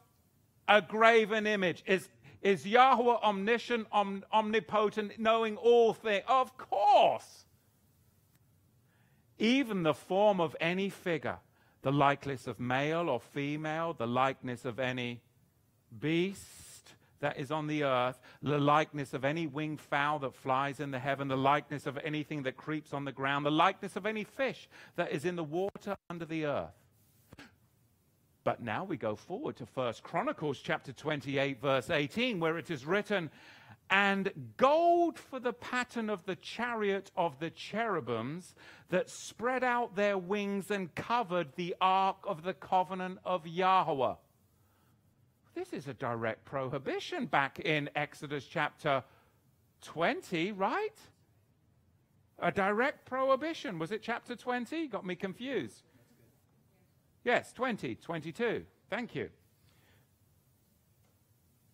[0.67, 1.83] a graven image.
[1.85, 2.09] Is,
[2.41, 6.23] is Yahweh omniscient, om, omnipotent, knowing all things?
[6.27, 7.45] Of course.
[9.37, 11.37] Even the form of any figure,
[11.81, 15.21] the likeness of male or female, the likeness of any
[15.99, 20.91] beast that is on the earth, the likeness of any winged fowl that flies in
[20.91, 24.23] the heaven, the likeness of anything that creeps on the ground, the likeness of any
[24.23, 26.84] fish that is in the water under the earth
[28.45, 32.85] but now we go forward to First Chronicles chapter 28 verse 18 where it is
[32.85, 33.29] written
[33.89, 38.55] and gold for the pattern of the chariot of the cherubims
[38.89, 44.13] that spread out their wings and covered the ark of the covenant of Yahweh.
[45.53, 49.03] This is a direct prohibition back in Exodus chapter
[49.81, 50.97] 20, right?
[52.39, 53.79] A direct prohibition.
[53.79, 54.87] Was it chapter 20?
[54.87, 55.83] Got me confused.
[57.25, 58.63] Yes, 20, 22.
[58.89, 59.29] Thank you.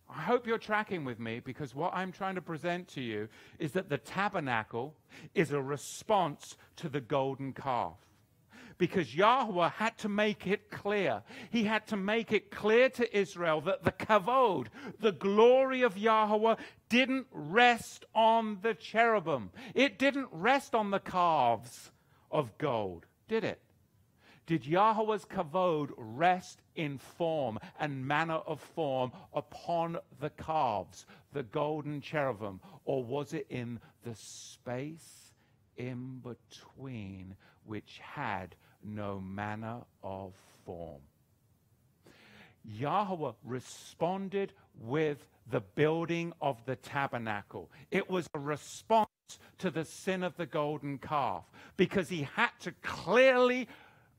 [0.09, 3.27] I hope you're tracking with me because what I'm trying to present to you
[3.59, 4.95] is that the tabernacle
[5.35, 7.97] is a response to the golden calf.
[8.77, 11.21] because Yahweh had to make it clear.
[11.51, 16.55] He had to make it clear to Israel that the kavod, the glory of Yahweh,
[16.89, 19.51] didn't rest on the cherubim.
[19.75, 21.91] It didn't rest on the calves
[22.31, 23.61] of gold, did it?
[24.51, 32.01] Did Yahweh's kavod rest in form and manner of form upon the calves, the golden
[32.01, 35.31] cherubim, or was it in the space
[35.77, 40.33] in between which had no manner of
[40.65, 40.99] form.
[42.65, 47.71] Yahweh responded with the building of the tabernacle.
[47.89, 49.07] It was a response
[49.59, 51.45] to the sin of the golden calf
[51.77, 53.69] because he had to clearly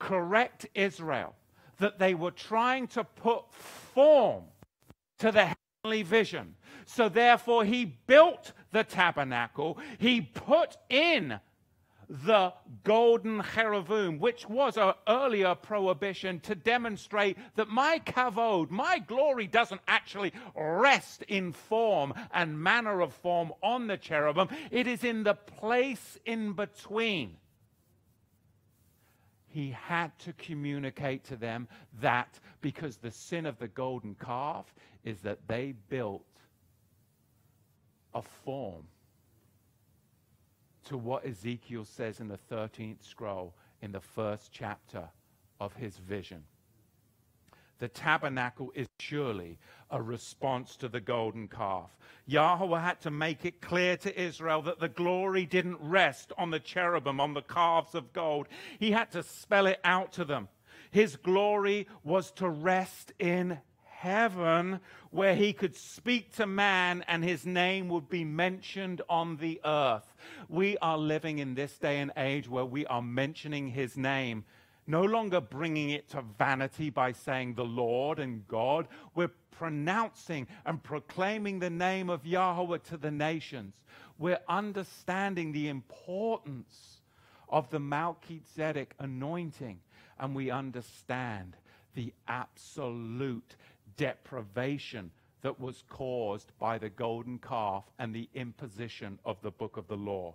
[0.02, 1.34] correct Israel
[1.78, 4.42] that they were trying to put form
[5.18, 6.56] to the heavenly vision.
[6.86, 11.38] So therefore, he built the tabernacle, he put in
[12.08, 12.52] the
[12.84, 19.80] golden cherubim, which was an earlier prohibition to demonstrate that my kavod, my glory, doesn't
[19.86, 24.48] actually rest in form and manner of form on the cherubim.
[24.70, 27.36] It is in the place in between.
[29.52, 31.68] He had to communicate to them
[32.00, 34.74] that because the sin of the golden calf
[35.04, 36.24] is that they built
[38.14, 38.84] a form
[40.84, 45.08] to what Ezekiel says in the 13th scroll in the first chapter
[45.60, 46.44] of his vision.
[47.82, 49.58] The tabernacle is surely
[49.90, 51.90] a response to the golden calf.
[52.26, 56.60] Yahweh had to make it clear to Israel that the glory didn't rest on the
[56.60, 58.46] cherubim, on the calves of gold.
[58.78, 60.46] He had to spell it out to them.
[60.92, 64.78] His glory was to rest in heaven
[65.10, 70.14] where he could speak to man and his name would be mentioned on the earth.
[70.48, 74.44] We are living in this day and age where we are mentioning his name,
[74.86, 78.88] no longer bringing it to vanity by saying the Lord and God.
[79.14, 83.74] We're pronouncing and proclaiming the name of Yahweh to the nations.
[84.18, 87.00] We're understanding the importance
[87.48, 89.78] of the Melchizedek anointing,
[90.18, 91.56] and we understand
[91.94, 93.56] the absolute
[93.96, 95.10] deprivation
[95.42, 99.96] that was caused by the golden calf and the imposition of the book of the
[99.96, 100.34] law.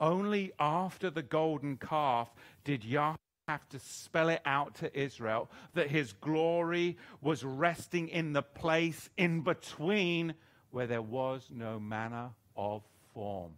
[0.00, 2.32] Only after the golden calf
[2.64, 3.16] did Yahweh
[3.48, 9.10] have to spell it out to Israel that his glory was resting in the place
[9.18, 10.34] in between
[10.70, 12.82] where there was no manner of
[13.12, 13.52] form.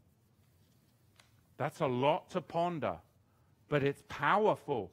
[1.56, 2.96] That's a lot to ponder,
[3.68, 4.90] but it's powerful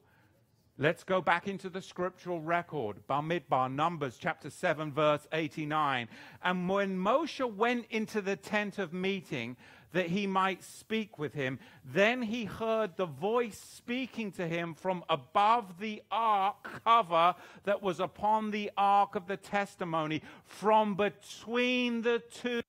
[0.76, 6.08] Let's go back into the scriptural record, Bamidbar, Numbers chapter 7, verse 89.
[6.42, 9.56] And when Moshe went into the tent of meeting
[9.94, 15.04] that he might speak with him, then he heard the voice speaking to him from
[15.08, 22.20] above the ark cover that was upon the ark of the testimony, from between the
[22.32, 22.60] two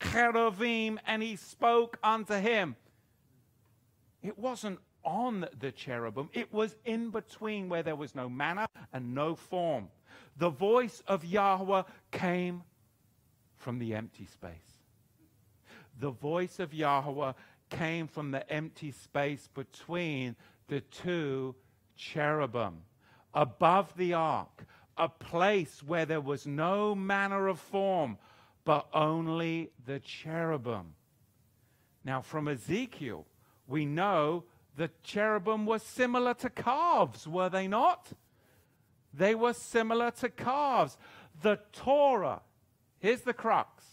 [0.00, 2.76] cherubim, and he spoke unto him.
[4.22, 6.30] It wasn't on the cherubim.
[6.32, 9.88] It was in between where there was no manner and no form.
[10.36, 12.62] The voice of Yahweh came
[13.56, 14.69] from the empty space.
[16.00, 17.34] The voice of Yahweh
[17.68, 20.34] came from the empty space between
[20.68, 21.54] the two
[21.94, 22.82] cherubim
[23.34, 24.64] above the ark,
[24.96, 28.16] a place where there was no manner of form,
[28.64, 30.94] but only the cherubim.
[32.02, 33.26] Now, from Ezekiel,
[33.66, 34.44] we know
[34.76, 38.10] the cherubim were similar to calves, were they not?
[39.12, 40.96] They were similar to calves.
[41.42, 42.40] The Torah,
[43.00, 43.84] here's the crux.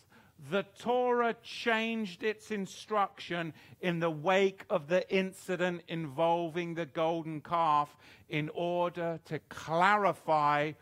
[0.49, 7.95] The Torah changed its instruction in the wake of the incident involving the golden calf
[8.29, 10.73] in order to clarify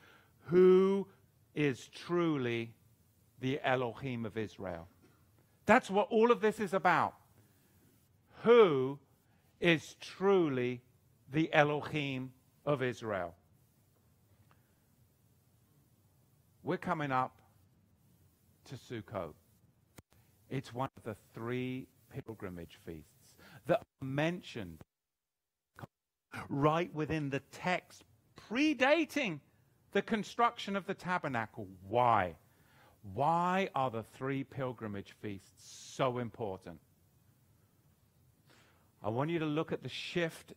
[0.46, 1.08] who
[1.54, 2.74] is truly
[3.40, 4.88] the Elohim of Israel.
[5.66, 7.16] That's what all of this is about.
[8.44, 9.00] Who
[9.60, 10.82] is truly
[11.32, 12.32] the Elohim
[12.66, 13.36] of Israel.
[16.64, 17.38] We're coming up
[18.66, 19.34] to Sukkot.
[20.50, 23.36] It's one of the three pilgrimage feasts
[23.68, 24.82] that are mentioned
[26.50, 28.04] right within the text
[28.50, 29.40] predating
[29.92, 31.68] the construction of the tabernacle.
[31.88, 32.36] Why?
[33.14, 36.80] Why are the three pilgrimage feasts so important?
[39.04, 40.54] I want you to look at the shift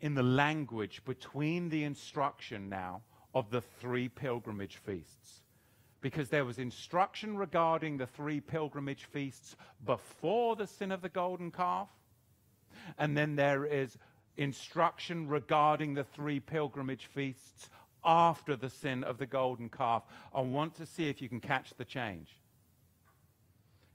[0.00, 3.02] in the language between the instruction now
[3.34, 5.42] of the three pilgrimage feasts.
[6.00, 11.50] Because there was instruction regarding the three pilgrimage feasts before the sin of the golden
[11.50, 11.88] calf,
[12.98, 13.98] and then there is
[14.36, 17.68] instruction regarding the three pilgrimage feasts
[18.04, 20.04] after the sin of the golden calf.
[20.32, 22.38] I want to see if you can catch the change.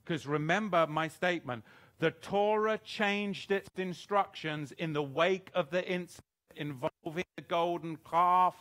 [0.04, 1.64] Because remember my statement
[2.00, 6.26] the Torah changed its instructions in the wake of the incident
[6.56, 8.56] involving the golden calf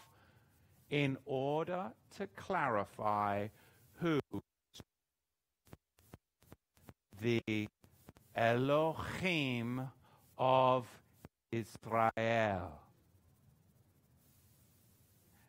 [0.92, 3.48] in order to clarify
[3.94, 4.20] who
[7.22, 7.66] the
[8.36, 9.88] Elohim
[10.38, 10.86] of
[11.50, 12.78] Israel.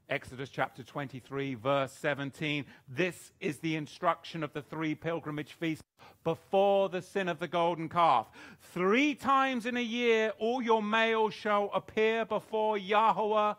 [0.10, 2.66] Exodus chapter 23, verse 17.
[2.88, 5.84] This is the instruction of the three pilgrimage feasts
[6.24, 8.28] before the sin of the golden calf.
[8.74, 13.56] Three times in a year, all your males shall appear before Yahweh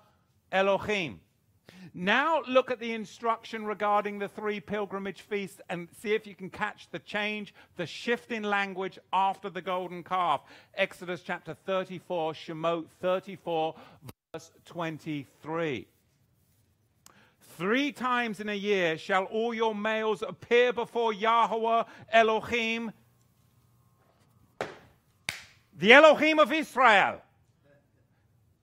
[0.53, 1.21] Elohim.
[1.97, 6.51] Now look at the instruction regarding the three pilgrimage feasts and see if you can
[6.51, 10.43] catch the change, the shift in language after the golden calf.
[10.75, 13.75] Exodus chapter 34, Shemot 34,
[14.33, 15.87] verse 23.
[17.57, 22.91] Three times in a year shall all your males appear before Yahweh Elohim,
[25.79, 27.21] the Elohim of Israel.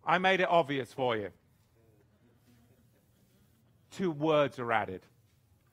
[0.04, 1.30] I made it obvious for you.
[3.92, 5.02] Two words are added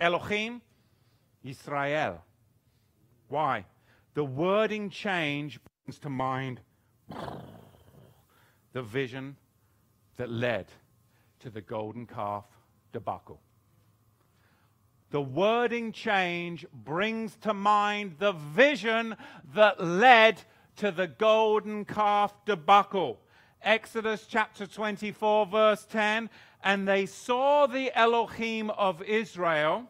[0.01, 0.61] Elohim,
[1.43, 2.25] Israel.
[3.29, 3.65] Why?
[4.15, 6.61] The wording change brings to mind
[8.73, 9.37] the vision
[10.17, 10.67] that led
[11.41, 12.45] to the golden calf
[12.93, 13.41] debacle.
[15.11, 19.17] The wording change brings to mind the vision
[19.55, 20.43] that led
[20.77, 23.21] to the golden calf debacle.
[23.63, 26.29] Exodus chapter 24, verse 10
[26.63, 29.85] And they saw the Elohim of Israel,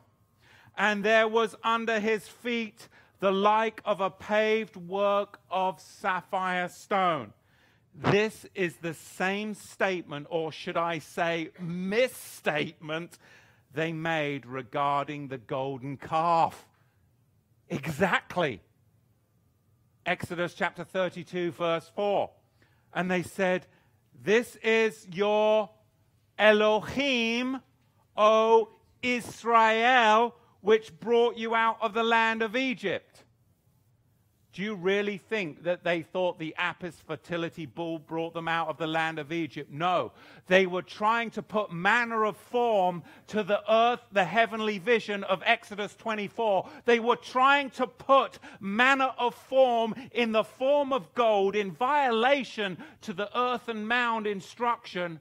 [0.76, 2.88] and there was under his feet
[3.20, 7.32] the like of a paved work of sapphire stone.
[7.94, 13.18] This is the same statement, or should I say, misstatement,
[13.74, 16.66] they made regarding the golden calf.
[17.68, 18.60] Exactly.
[20.06, 22.30] Exodus chapter 32, verse 4.
[22.94, 23.66] And they said,
[24.22, 25.68] This is your
[26.38, 27.60] Elohim,
[28.16, 28.68] O
[29.02, 33.24] Israel, which brought you out of the land of Egypt.
[34.58, 38.76] Do you really think that they thought the Apis fertility bull brought them out of
[38.76, 39.70] the land of Egypt?
[39.70, 40.10] No.
[40.48, 45.44] They were trying to put manner of form to the earth, the heavenly vision of
[45.46, 46.68] Exodus 24.
[46.86, 52.78] They were trying to put manner of form in the form of gold in violation
[53.02, 55.20] to the earth and mound instruction.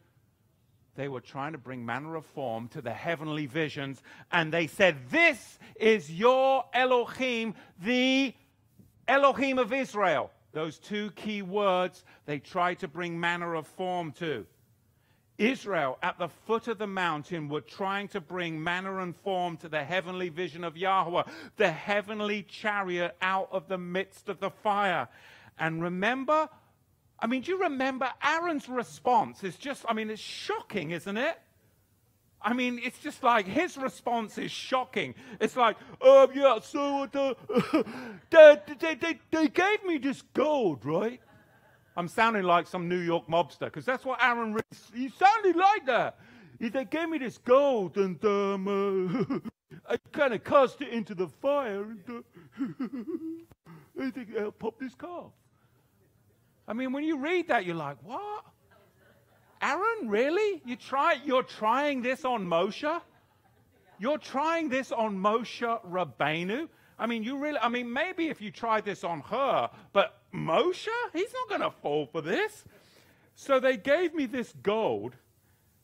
[0.97, 4.97] They were trying to bring manner of form to the heavenly visions, and they said,
[5.11, 8.33] This is your Elohim, the
[9.07, 10.31] Elohim of Israel.
[10.53, 14.47] Those two key words they tried to bring manner of form to.
[15.37, 19.69] Israel at the foot of the mountain were trying to bring manner and form to
[19.69, 21.23] the heavenly vision of Yahweh,
[21.57, 25.07] the heavenly chariot out of the midst of the fire.
[25.59, 26.49] And remember,
[27.19, 29.43] I mean, do you remember Aaron's response?
[29.43, 31.39] Is just, I mean, it's shocking, isn't it?
[32.41, 35.15] I mean, it's just like his response is shocking.
[35.41, 37.33] It's like, oh, yeah, so uh,
[38.29, 41.19] they, they, they, they gave me this gold, right?
[41.95, 44.63] I'm sounding like some New York mobster because that's what Aaron really,
[44.93, 46.19] he sounded like that.
[46.59, 49.41] He, they gave me this gold and um,
[49.87, 52.85] uh, I kind of cast it into the fire and uh,
[54.03, 55.31] I think I'll pop this calf.
[56.67, 58.43] I mean, when you read that, you're like, what?
[59.61, 60.61] Aaron, really?
[60.65, 63.01] You try, you're trying this on Moshe?
[63.99, 66.67] You're trying this on Moshe Rabbeinu?
[66.99, 70.87] I mean, you really, I mean, maybe if you tried this on Hur, but Moshe,
[71.13, 72.63] he's not going to fall for this.
[73.35, 75.15] So they gave me this gold.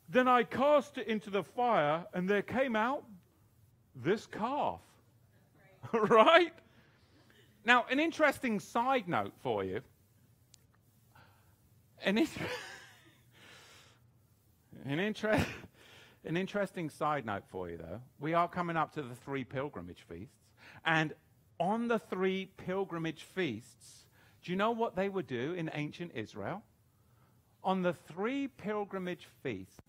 [0.10, 3.04] Then I cast it into the fire, and there came out
[3.96, 4.82] this calf.
[5.94, 6.54] right?
[7.66, 9.82] Now, an interesting side note for you.
[12.04, 12.48] An interesting.
[14.86, 15.46] An, inter-
[16.26, 18.02] an interesting side note for you, though.
[18.20, 20.52] We are coming up to the three pilgrimage feasts.
[20.86, 21.14] And
[21.58, 24.06] on the three pilgrimage feasts,
[24.44, 26.62] do you know what they would do in ancient Israel?
[27.64, 29.80] On the three pilgrimage feasts,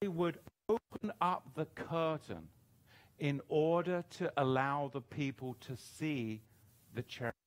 [0.00, 0.38] they would
[0.70, 2.48] open up the curtain
[3.18, 6.40] in order to allow the people to see
[6.94, 7.45] the cherubim.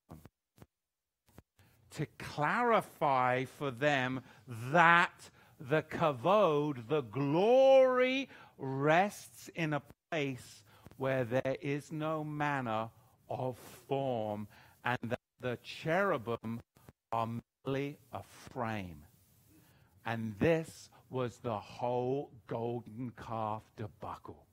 [1.96, 4.22] To clarify for them
[4.72, 5.30] that
[5.60, 9.82] the kavod, the glory, rests in a
[10.12, 10.64] place
[10.98, 12.90] where there is no manner
[13.30, 14.48] of form,
[14.84, 16.60] and that the cherubim
[17.12, 17.28] are
[17.66, 19.04] merely a frame.
[20.06, 24.46] And this was the whole golden calf debacle,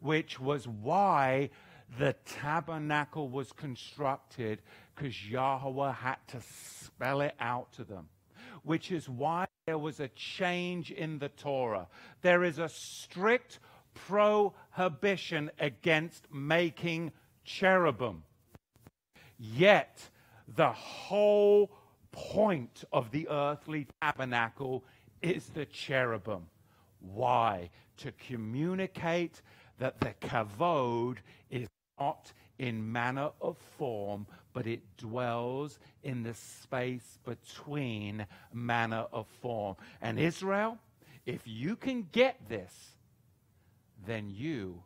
[0.00, 1.50] which was why
[1.98, 4.62] the tabernacle was constructed,
[4.94, 8.08] because Yahweh had to spell it out to them,
[8.62, 11.88] which is why there was a change in the Torah.
[12.22, 13.58] There is a strict
[13.94, 17.12] prohibition against making
[17.44, 18.22] cherubim.
[19.38, 20.08] Yet,
[20.54, 21.70] the whole
[22.12, 24.84] point of the earthly tabernacle
[25.22, 26.46] is the cherubim.
[27.00, 27.70] Why?
[27.98, 29.42] To communicate
[29.78, 31.16] that the kavod
[31.50, 31.66] is
[31.98, 39.76] not in manner of form, but it dwells in the space between manner of form.
[40.00, 40.78] And Israel,
[41.26, 42.72] if you can get this,
[44.06, 44.82] then you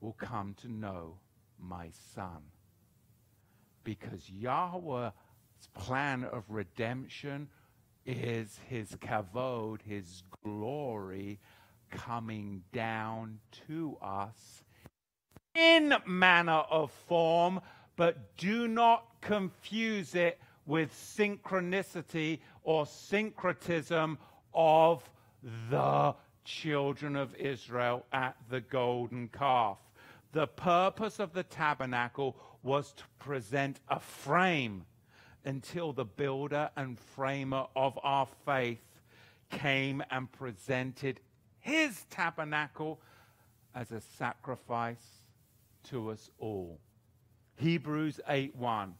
[0.00, 1.18] will come to know
[1.60, 2.42] my son.
[3.84, 5.12] Because Yahweh's
[5.74, 7.48] plan of redemption
[8.06, 11.38] is his kavod, his glory,
[11.90, 13.38] coming down
[13.68, 14.64] to us
[15.54, 17.60] in manner of form,
[17.96, 24.18] but do not confuse it with synchronicity or syncretism
[24.54, 25.08] of
[25.70, 26.14] the
[26.44, 29.78] children of Israel at the golden calf.
[30.32, 34.86] The purpose of the tabernacle was to present a frame
[35.44, 38.80] until the builder and framer of our faith
[39.50, 41.20] came and presented
[41.58, 43.00] his tabernacle
[43.74, 45.22] as a sacrifice
[45.84, 46.78] to us all.
[47.56, 48.94] Hebrews 8:1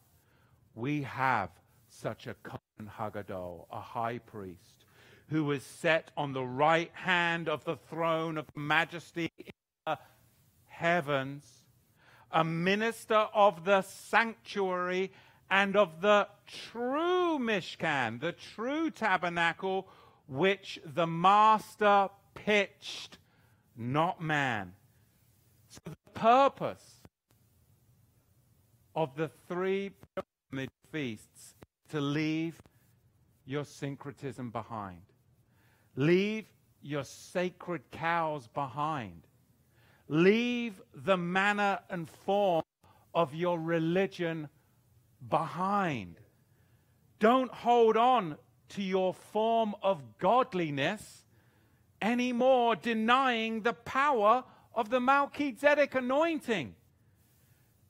[0.75, 1.51] We have
[1.89, 4.85] such a Kohen Hagadol, a high priest,
[5.29, 9.53] who is set on the right hand of the throne of majesty in
[9.87, 9.99] the
[10.67, 11.45] heavens,
[12.31, 15.13] a minister of the sanctuary
[15.51, 19.87] and of the true Mishkan, the true tabernacle
[20.27, 23.19] which the master pitched,
[23.77, 24.73] not man.
[25.69, 27.02] So the purpose
[28.95, 31.55] of the three pilgrimage feasts
[31.91, 32.61] to leave
[33.45, 35.03] your syncretism behind.
[35.97, 36.47] Leave
[36.83, 39.23] your sacred cows behind.
[40.09, 42.63] Leave the manner and form
[43.15, 44.49] of your religion
[45.29, 46.17] behind.
[47.19, 48.37] Don't hold on
[48.71, 51.25] to your form of godliness
[52.01, 56.75] anymore, denying the power of the Melchizedek anointing.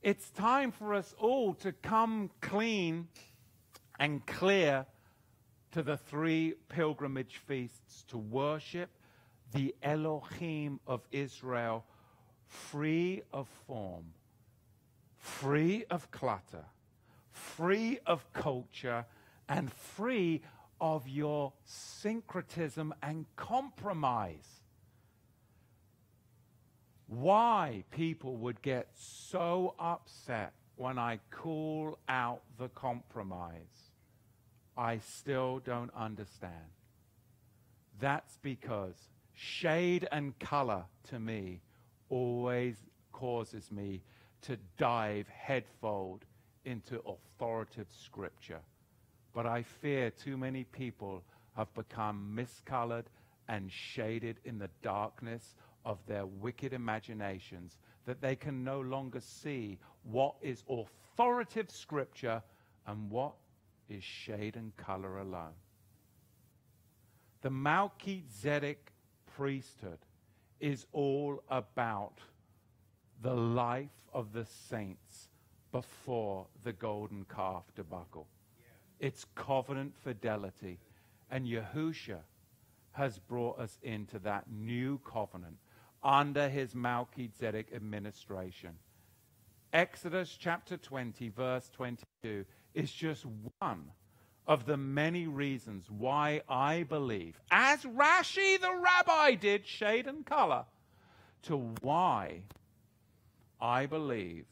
[0.03, 3.07] It's time for us all to come clean
[4.01, 4.85] and clear
[5.71, 8.91] to the three pilgrimage feasts to worship
[9.53, 11.85] the Elohim of Israel
[12.49, 14.07] free of form,
[15.19, 16.65] free of clutter,
[17.31, 19.07] free of culture,
[19.49, 20.43] and free
[20.81, 24.62] of your syncretism and compromise
[27.21, 33.91] why people would get so upset when I call out the compromise,
[34.79, 36.73] I still don't understand.
[38.01, 38.95] That's because
[39.35, 41.61] shade and color to me
[42.09, 42.77] always
[43.13, 44.01] causes me
[44.43, 46.25] to dive headfold
[46.65, 48.61] into authoritative scripture.
[49.35, 51.23] But I fear too many people
[51.57, 53.05] have become miscolored
[53.49, 55.55] and shaded in the darkness
[55.85, 62.43] of their wicked imaginations that they can no longer see what is authoritative scripture
[62.87, 63.35] and what
[63.89, 65.55] is shade and color alone.
[67.43, 68.93] The Melchizedek
[69.37, 69.99] priesthood
[70.61, 72.19] is all about
[73.21, 75.29] the life of the saints
[75.73, 78.27] before the golden calf debacle.
[79.01, 79.09] Yeah.
[79.09, 80.79] It's covenant fidelity.
[81.31, 82.19] And Yahusha
[82.93, 85.57] has brought us into that new covenant
[86.03, 88.73] under his Melchizedek administration.
[89.73, 92.45] Exodus chapter 20, verse 22
[92.75, 93.25] is just
[93.59, 93.91] one
[94.47, 100.65] of the many reasons why I believe, as Rashi the rabbi did, shade and color,
[101.45, 102.43] to why
[103.61, 104.47] I believe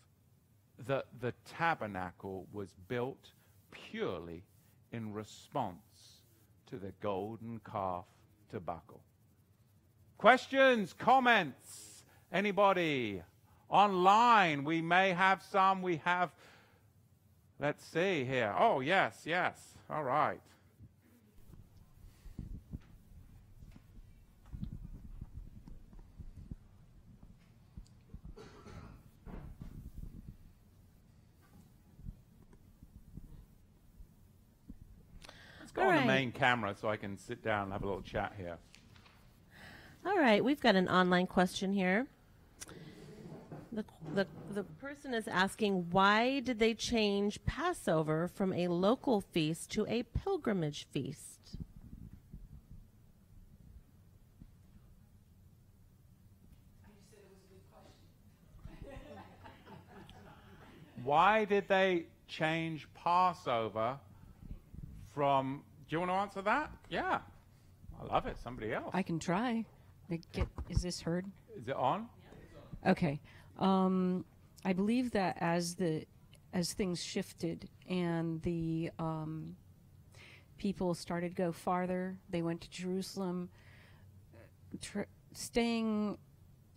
[0.86, 3.32] that the tabernacle was built
[3.70, 4.44] purely
[4.92, 6.22] in response
[6.66, 8.06] to the golden calf
[8.50, 9.02] debacle.
[10.20, 12.04] Questions, comments?
[12.30, 13.22] Anybody?
[13.70, 15.80] Online, we may have some.
[15.80, 16.30] We have,
[17.58, 18.54] let's see here.
[18.58, 19.56] Oh, yes, yes.
[19.88, 20.38] All right.
[35.60, 36.00] Let's go All on right.
[36.02, 38.58] the main camera so I can sit down and have a little chat here.
[40.04, 42.06] All right, we've got an online question here.
[43.72, 43.84] The,
[44.14, 49.86] the, the person is asking why did they change Passover from a local feast to
[49.86, 51.56] a pilgrimage feast?
[61.04, 63.98] Why did they change Passover
[65.12, 65.62] from.
[65.88, 66.70] Do you want to answer that?
[66.88, 67.18] Yeah.
[68.00, 68.36] I love it.
[68.42, 68.90] Somebody else.
[68.94, 69.64] I can try.
[70.32, 71.26] Get, is this heard?
[71.56, 72.08] Is it on?
[72.86, 73.20] Okay.
[73.58, 74.24] Um,
[74.64, 76.04] I believe that as the
[76.52, 79.56] as things shifted and the um,
[80.58, 83.50] people started to go farther, they went to Jerusalem.
[84.80, 85.02] Tr-
[85.32, 86.18] staying,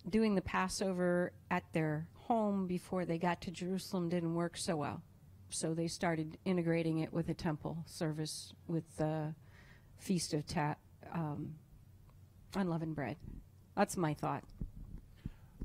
[0.09, 5.01] doing the Passover at their home before they got to Jerusalem didn't work so well.
[5.49, 9.36] So they started integrating it with a temple service with the
[9.97, 10.75] feast of ta-
[11.13, 11.55] um,
[12.55, 13.17] unleavened bread.
[13.75, 14.43] That's my thought.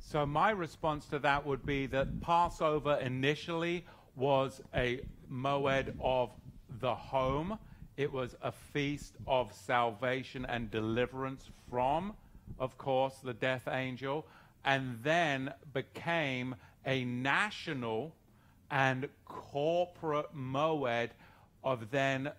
[0.00, 3.84] So my response to that would be that Passover initially
[4.16, 6.30] was a moed of
[6.80, 7.58] the home.
[7.96, 12.14] It was a feast of salvation and deliverance from,
[12.58, 14.26] of course, the death angel,
[14.64, 16.54] and then became
[16.86, 18.14] a national
[18.70, 21.10] and corporate moed
[21.64, 22.30] of then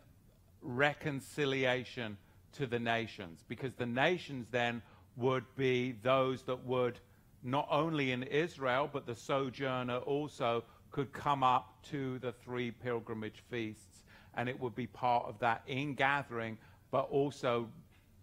[0.61, 2.17] reconciliation
[2.53, 4.81] to the nations, because the nations then
[5.17, 6.99] would be those that would
[7.43, 13.43] not only in Israel, but the sojourner also could come up to the three pilgrimage
[13.49, 14.03] feasts,
[14.35, 16.57] and it would be part of that ingathering,
[16.91, 17.67] but also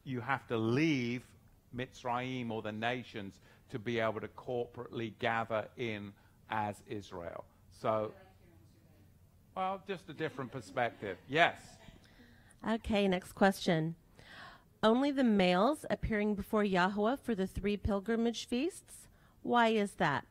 [0.05, 1.23] you have to leave
[1.75, 6.13] Mitzrayim or the nations to be able to corporately gather in
[6.51, 7.45] as Israel.
[7.71, 8.13] So,
[9.57, 11.19] well, just a different perspective.
[11.29, 11.57] Yes.
[12.69, 13.97] Okay, next question.
[14.87, 19.09] Only the males appearing before Yahweh for the three pilgrimage feasts?
[19.43, 20.25] Why is that?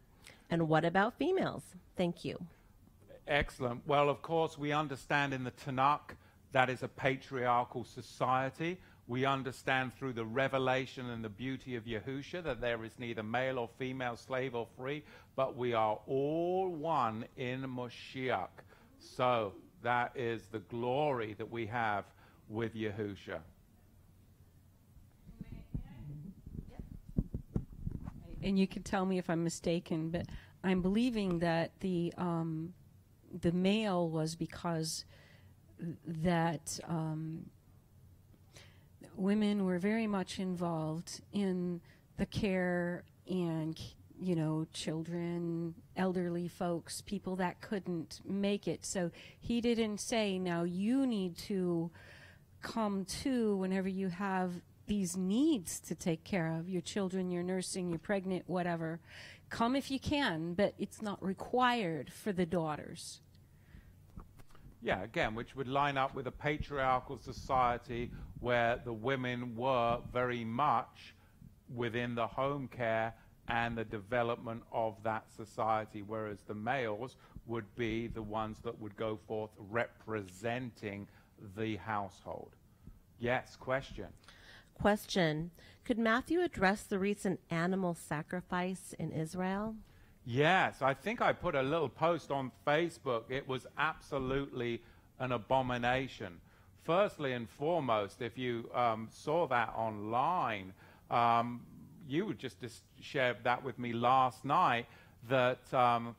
[0.50, 1.64] And what about females?
[1.98, 2.40] Thank you.
[3.28, 3.82] Excellent.
[3.86, 6.16] Well, of course, we understand in the Tanakh
[6.54, 8.78] that is a patriarchal society.
[9.08, 13.60] We understand through the revelation and the beauty of Yahusha that there is neither male
[13.60, 15.04] or female, slave or free,
[15.36, 18.64] but we are all one in Moshiach.
[19.00, 19.52] So
[19.84, 22.06] that is the glory that we have
[22.48, 23.42] with Yahusha.
[28.46, 30.28] And you can tell me if I'm mistaken, but
[30.64, 32.74] I'm believing that the um,
[33.42, 35.04] the male was because
[36.06, 37.50] that um,
[39.18, 41.82] women were very much involved in
[42.18, 43.78] the care and
[44.22, 48.86] you know children, elderly folks, people that couldn't make it.
[48.86, 51.92] So he didn't say, "Now you need to."
[52.62, 54.52] come to whenever you have
[54.88, 59.00] these needs to take care of your children, you're nursing, you're pregnant, whatever.
[59.50, 63.22] Come if you can, but it's not required for the daughters.
[64.82, 70.44] Yeah, again, which would line up with a patriarchal society where the women were very
[70.44, 71.16] much
[71.74, 73.14] within the home care
[73.48, 77.16] and the development of that society, whereas the males
[77.48, 81.08] would be the ones that would go forth representing
[81.58, 82.52] the household.
[83.20, 84.08] Yes, question.
[84.80, 85.52] Question
[85.84, 89.76] Could Matthew address the recent animal sacrifice in Israel?
[90.26, 93.24] Yes, I think I put a little post on Facebook.
[93.30, 94.82] It was absolutely
[95.20, 96.40] an abomination.
[96.84, 100.74] Firstly and foremost, if you um, saw that online,
[101.10, 101.62] um,
[102.08, 104.86] you just, just shared that with me last night
[105.30, 106.16] that um,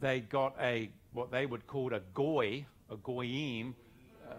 [0.00, 3.74] they got a what they would call a goy, a goyim,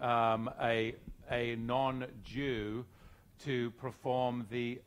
[0.00, 0.94] um, a
[1.30, 2.84] a non-Jew,
[3.44, 4.80] to perform the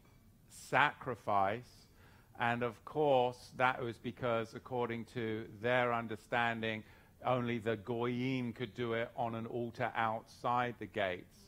[0.50, 1.88] sacrifice.
[2.40, 6.84] And of course, that was because, according to their understanding,
[7.26, 11.48] only the Goyim could do it on an altar outside the gates.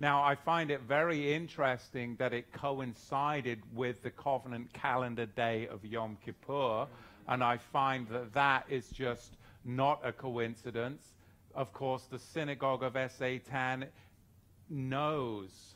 [0.00, 5.84] Now, I find it very interesting that it coincided with the covenant calendar day of
[5.84, 6.86] Yom Kippur,
[7.28, 11.02] and I find that that is just not a coincidence.
[11.54, 13.84] Of course, the synagogue of Satan
[14.70, 15.74] knows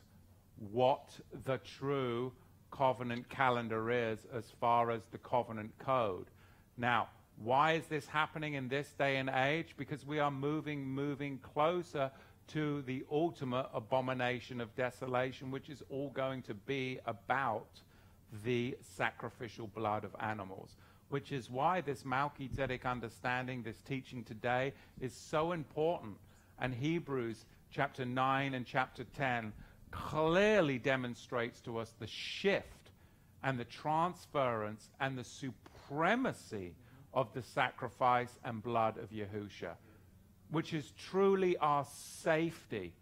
[0.72, 1.10] what
[1.44, 2.32] the true
[2.70, 6.26] covenant calendar is as far as the covenant code.
[6.76, 7.08] Now,
[7.42, 9.74] why is this happening in this day and age?
[9.76, 12.10] Because we are moving, moving closer
[12.48, 17.80] to the ultimate abomination of desolation, which is all going to be about
[18.44, 20.76] the sacrificial blood of animals.
[21.08, 26.16] Which is why this Melchizedek understanding, this teaching today, is so important.
[26.58, 29.52] And Hebrews chapter 9 and chapter 10,
[29.94, 32.90] clearly demonstrates to us the shift
[33.42, 36.74] and the transference and the supremacy
[37.12, 39.74] of the sacrifice and blood of Yahusha,
[40.50, 42.92] which is truly our safety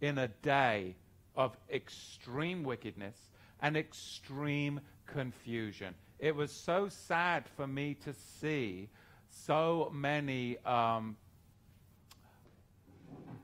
[0.00, 0.96] in a day
[1.36, 3.16] of extreme wickedness
[3.60, 5.94] and extreme confusion.
[6.18, 8.88] It was so sad for me to see
[9.28, 11.16] so many um,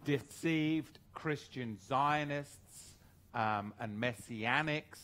[0.04, 2.67] deceived Christian Zionists
[3.34, 5.00] um, and Messianics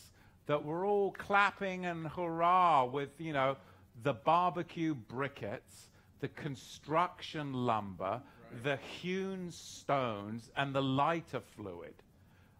[0.47, 3.57] that were all clapping and hurrah with, you know,
[4.03, 5.87] the barbecue briquettes,
[6.19, 8.63] the construction lumber, right.
[8.63, 11.93] the hewn stones, and the lighter fluid.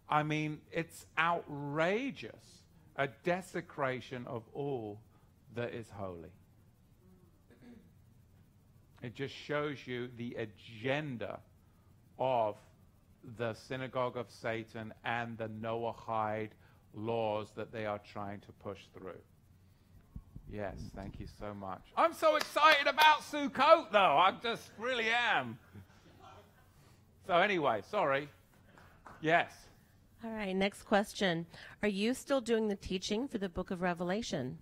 [0.10, 2.62] I mean, it's outrageous.
[2.98, 5.00] A desecration of all
[5.56, 6.30] that is holy.
[9.02, 11.40] It just shows you the agenda
[12.18, 12.56] of
[13.38, 16.52] the synagogue of Satan and the Noahide
[16.94, 19.20] laws that they are trying to push through.
[20.52, 21.82] Yes, thank you so much.
[21.98, 24.00] I'm so excited about Sukkot, though.
[24.00, 25.58] I just really am.
[27.28, 28.30] So, anyway, sorry.
[29.22, 29.52] Yes.
[30.24, 31.46] All right, next question.
[31.82, 34.60] Are you still doing the teaching for the book of Revelation?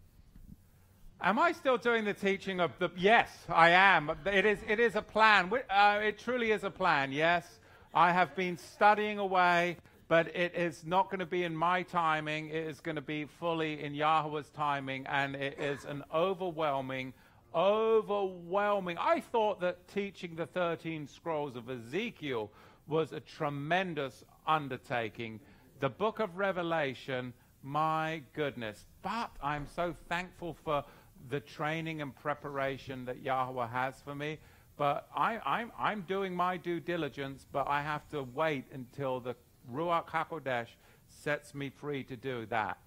[1.21, 2.89] Am I still doing the teaching of the?
[2.97, 4.11] Yes, I am.
[4.25, 4.59] It is.
[4.67, 5.49] It is a plan.
[5.69, 7.13] Uh, it truly is a plan.
[7.13, 7.45] Yes,
[7.93, 9.77] I have been studying away
[10.07, 12.49] but it is not going to be in my timing.
[12.49, 17.13] It is going to be fully in Yahweh's timing, and it is an overwhelming,
[17.55, 18.97] overwhelming.
[18.99, 22.51] I thought that teaching the 13 scrolls of Ezekiel
[22.85, 25.39] was a tremendous undertaking.
[25.79, 27.33] The book of Revelation,
[27.63, 28.85] my goodness.
[29.01, 30.83] But I'm so thankful for
[31.29, 34.37] the training and preparation that Yahweh has for me.
[34.77, 39.35] But I, I'm, I'm doing my due diligence, but I have to wait until the
[39.71, 40.67] Ruach HaKodesh
[41.07, 42.77] sets me free to do that.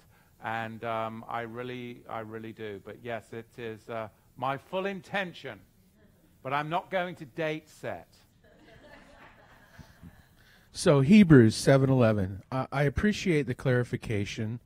[0.45, 2.81] And um, I really, I really do.
[2.85, 5.61] But yes, it is uh, my full intention.
[6.43, 8.09] But I'm not going to date set.
[10.77, 12.43] So Hebrews 7:11.
[12.53, 14.61] Uh, I appreciate the clarification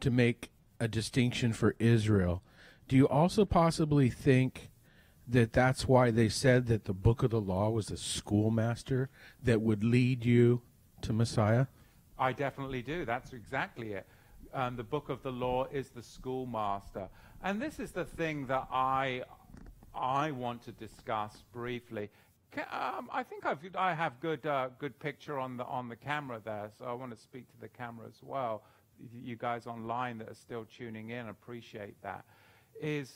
[0.00, 0.50] to make
[0.80, 2.42] a distinction for Israel.
[2.88, 4.70] Do you also possibly think
[5.32, 9.08] that that's why they said that the book of the law was a schoolmaster
[9.42, 10.62] that would lead you
[11.02, 11.66] to Messiah?
[12.18, 13.04] I definitely do.
[13.04, 14.06] That's exactly it.
[14.52, 17.08] Um, the book of the law is the schoolmaster.
[17.42, 19.22] And this is the thing that I,
[19.94, 22.10] I want to discuss briefly.
[22.56, 26.40] Um, I think I've, I have good, uh, good picture on the, on the camera
[26.44, 28.64] there, so I want to speak to the camera as well.
[29.22, 32.24] You guys online that are still tuning in appreciate that.
[32.82, 33.12] Is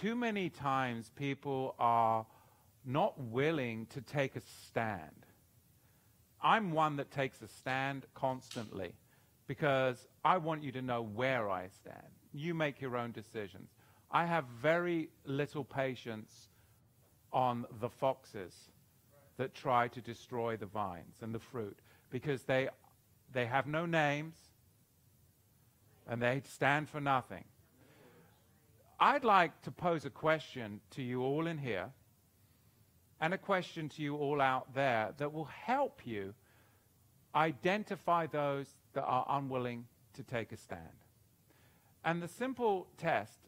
[0.00, 2.26] too many times people are
[2.84, 5.26] not willing to take a stand.
[6.42, 8.92] I'm one that takes a stand constantly
[9.46, 12.12] because I want you to know where I stand.
[12.32, 13.70] You make your own decisions.
[14.10, 16.48] I have very little patience
[17.32, 18.54] on the foxes
[19.38, 21.78] that try to destroy the vines and the fruit
[22.10, 22.68] because they,
[23.32, 24.36] they have no names
[26.06, 27.44] and they stand for nothing.
[29.04, 31.90] I'd like to pose a question to you all in here
[33.20, 36.32] and a question to you all out there that will help you
[37.34, 39.84] identify those that are unwilling
[40.14, 41.04] to take a stand.
[42.02, 43.40] And the simple test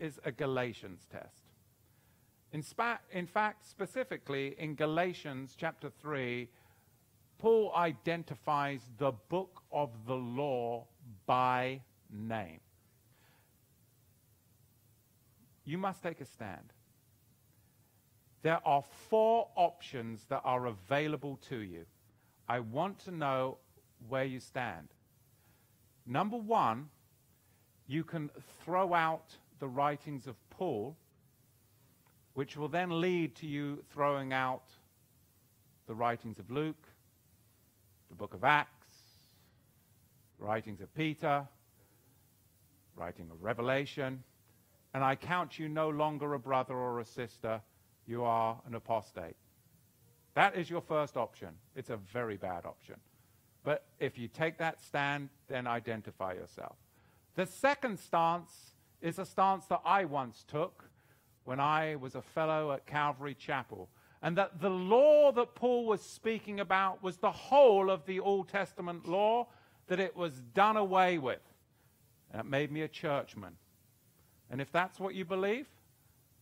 [0.00, 1.42] is a Galatians test.
[2.54, 2.64] In,
[3.12, 6.48] in fact, specifically in Galatians chapter 3,
[7.36, 10.86] Paul identifies the book of the law
[11.26, 12.60] by name.
[15.64, 16.72] You must take a stand.
[18.42, 21.84] There are four options that are available to you.
[22.48, 23.58] I want to know
[24.08, 24.88] where you stand.
[26.06, 26.88] Number one,
[27.86, 28.30] you can
[28.64, 30.96] throw out the writings of Paul,
[32.34, 34.64] which will then lead to you throwing out
[35.86, 36.88] the writings of Luke,
[38.08, 38.96] the book of Acts,
[40.38, 41.46] writings of Peter,
[42.96, 44.24] writing of Revelation,
[44.94, 47.60] and I count you no longer a brother or a sister,
[48.06, 49.36] you are an apostate.
[50.34, 51.50] That is your first option.
[51.76, 52.96] It's a very bad option.
[53.64, 56.76] But if you take that stand, then identify yourself.
[57.36, 60.84] The second stance is a stance that I once took
[61.44, 63.88] when I was a fellow at Calvary Chapel.
[64.22, 68.48] And that the law that Paul was speaking about was the whole of the Old
[68.48, 69.48] Testament law,
[69.88, 71.40] that it was done away with.
[72.30, 73.56] And it made me a churchman.
[74.52, 75.66] And if that's what you believe,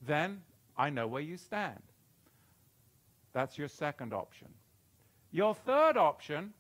[0.05, 0.43] then
[0.77, 1.81] I know where you stand.
[3.33, 4.49] That's your second option.
[5.31, 6.53] Your third option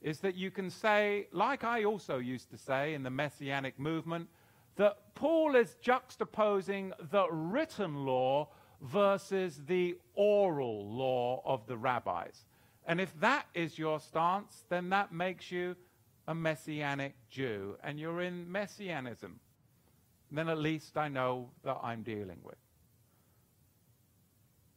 [0.00, 4.28] is that you can say, like I also used to say in the Messianic movement,
[4.76, 8.48] that Paul is juxtaposing the written law
[8.80, 12.46] versus the oral law of the rabbis.
[12.86, 15.76] And if that is your stance, then that makes you
[16.26, 19.40] a Messianic Jew and you're in Messianism.
[20.32, 22.56] Then at least I know that I'm dealing with.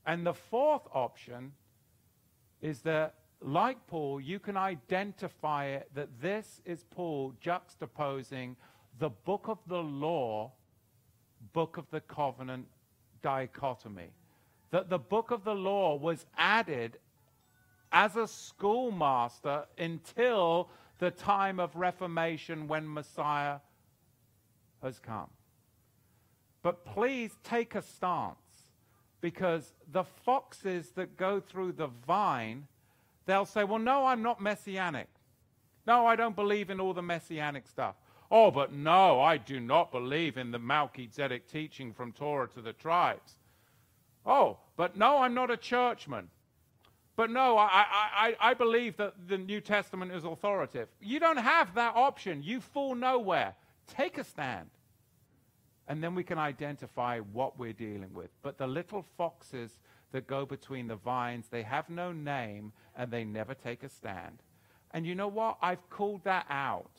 [0.06, 1.54] And the fourth option
[2.62, 8.56] is that, like Paul, you can identify it that this is Paul juxtaposing
[9.00, 10.52] the book of the law,
[11.54, 12.68] book of the covenant
[13.22, 14.10] dichotomy.
[14.72, 16.98] That the book of the law was added
[17.92, 23.60] as a schoolmaster until the time of Reformation when Messiah
[24.82, 25.30] has come.
[26.64, 28.38] But please take a stance
[29.22, 32.68] because the foxes that go through the vine,
[33.26, 35.10] they'll say, Well, no, I'm not messianic.
[35.86, 37.96] No, I don't believe in all the messianic stuff.
[38.32, 42.74] Oh, but no, I do not believe in the Melchizedek teaching from Torah to the
[42.74, 43.34] tribes.
[44.26, 46.30] Oh, but no, I'm not a churchman.
[47.16, 50.88] But no, I, I, I believe that the New Testament is authoritative.
[51.00, 52.42] You don't have that option.
[52.42, 53.54] You fall nowhere.
[53.86, 54.70] Take a stand.
[55.88, 58.30] And then we can identify what we're dealing with.
[58.42, 59.80] But the little foxes
[60.12, 64.42] that go between the vines, they have no name and they never take a stand.
[64.92, 65.58] And you know what?
[65.62, 66.92] I've called that out.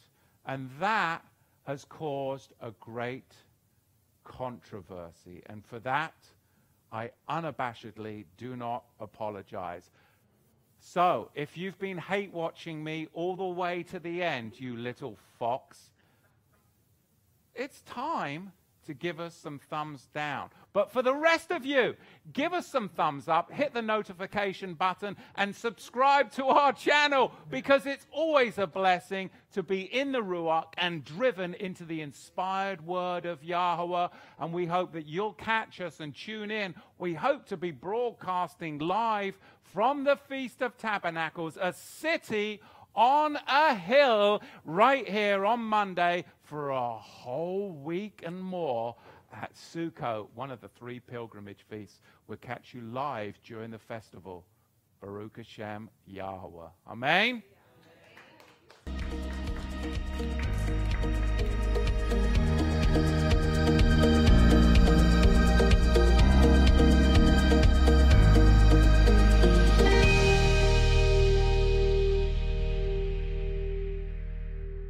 [0.44, 1.24] And that
[1.66, 3.32] has caused a great
[4.24, 5.42] controversy.
[5.46, 6.14] And for that,
[6.92, 9.90] I unabashedly do not apologize.
[10.78, 15.16] So, if you've been hate watching me all the way to the end, you little
[15.38, 15.90] fox,
[17.54, 18.52] it's time
[18.84, 20.50] to give us some thumbs down.
[20.72, 21.94] But for the rest of you,
[22.32, 27.86] give us some thumbs up, hit the notification button, and subscribe to our channel because
[27.86, 33.26] it's always a blessing to be in the Ruach and driven into the inspired word
[33.26, 34.08] of Yahweh.
[34.38, 36.74] And we hope that you'll catch us and tune in.
[36.98, 42.60] We hope to be broadcasting live from the Feast of Tabernacles, a city
[42.94, 48.94] on a hill right here on Monday for a whole week and more
[49.32, 52.00] at Sukkot, one of the three pilgrimage feasts.
[52.28, 54.44] We'll catch you live during the festival.
[55.00, 56.68] Baruch Hashem Yahweh.
[56.86, 57.42] Amen.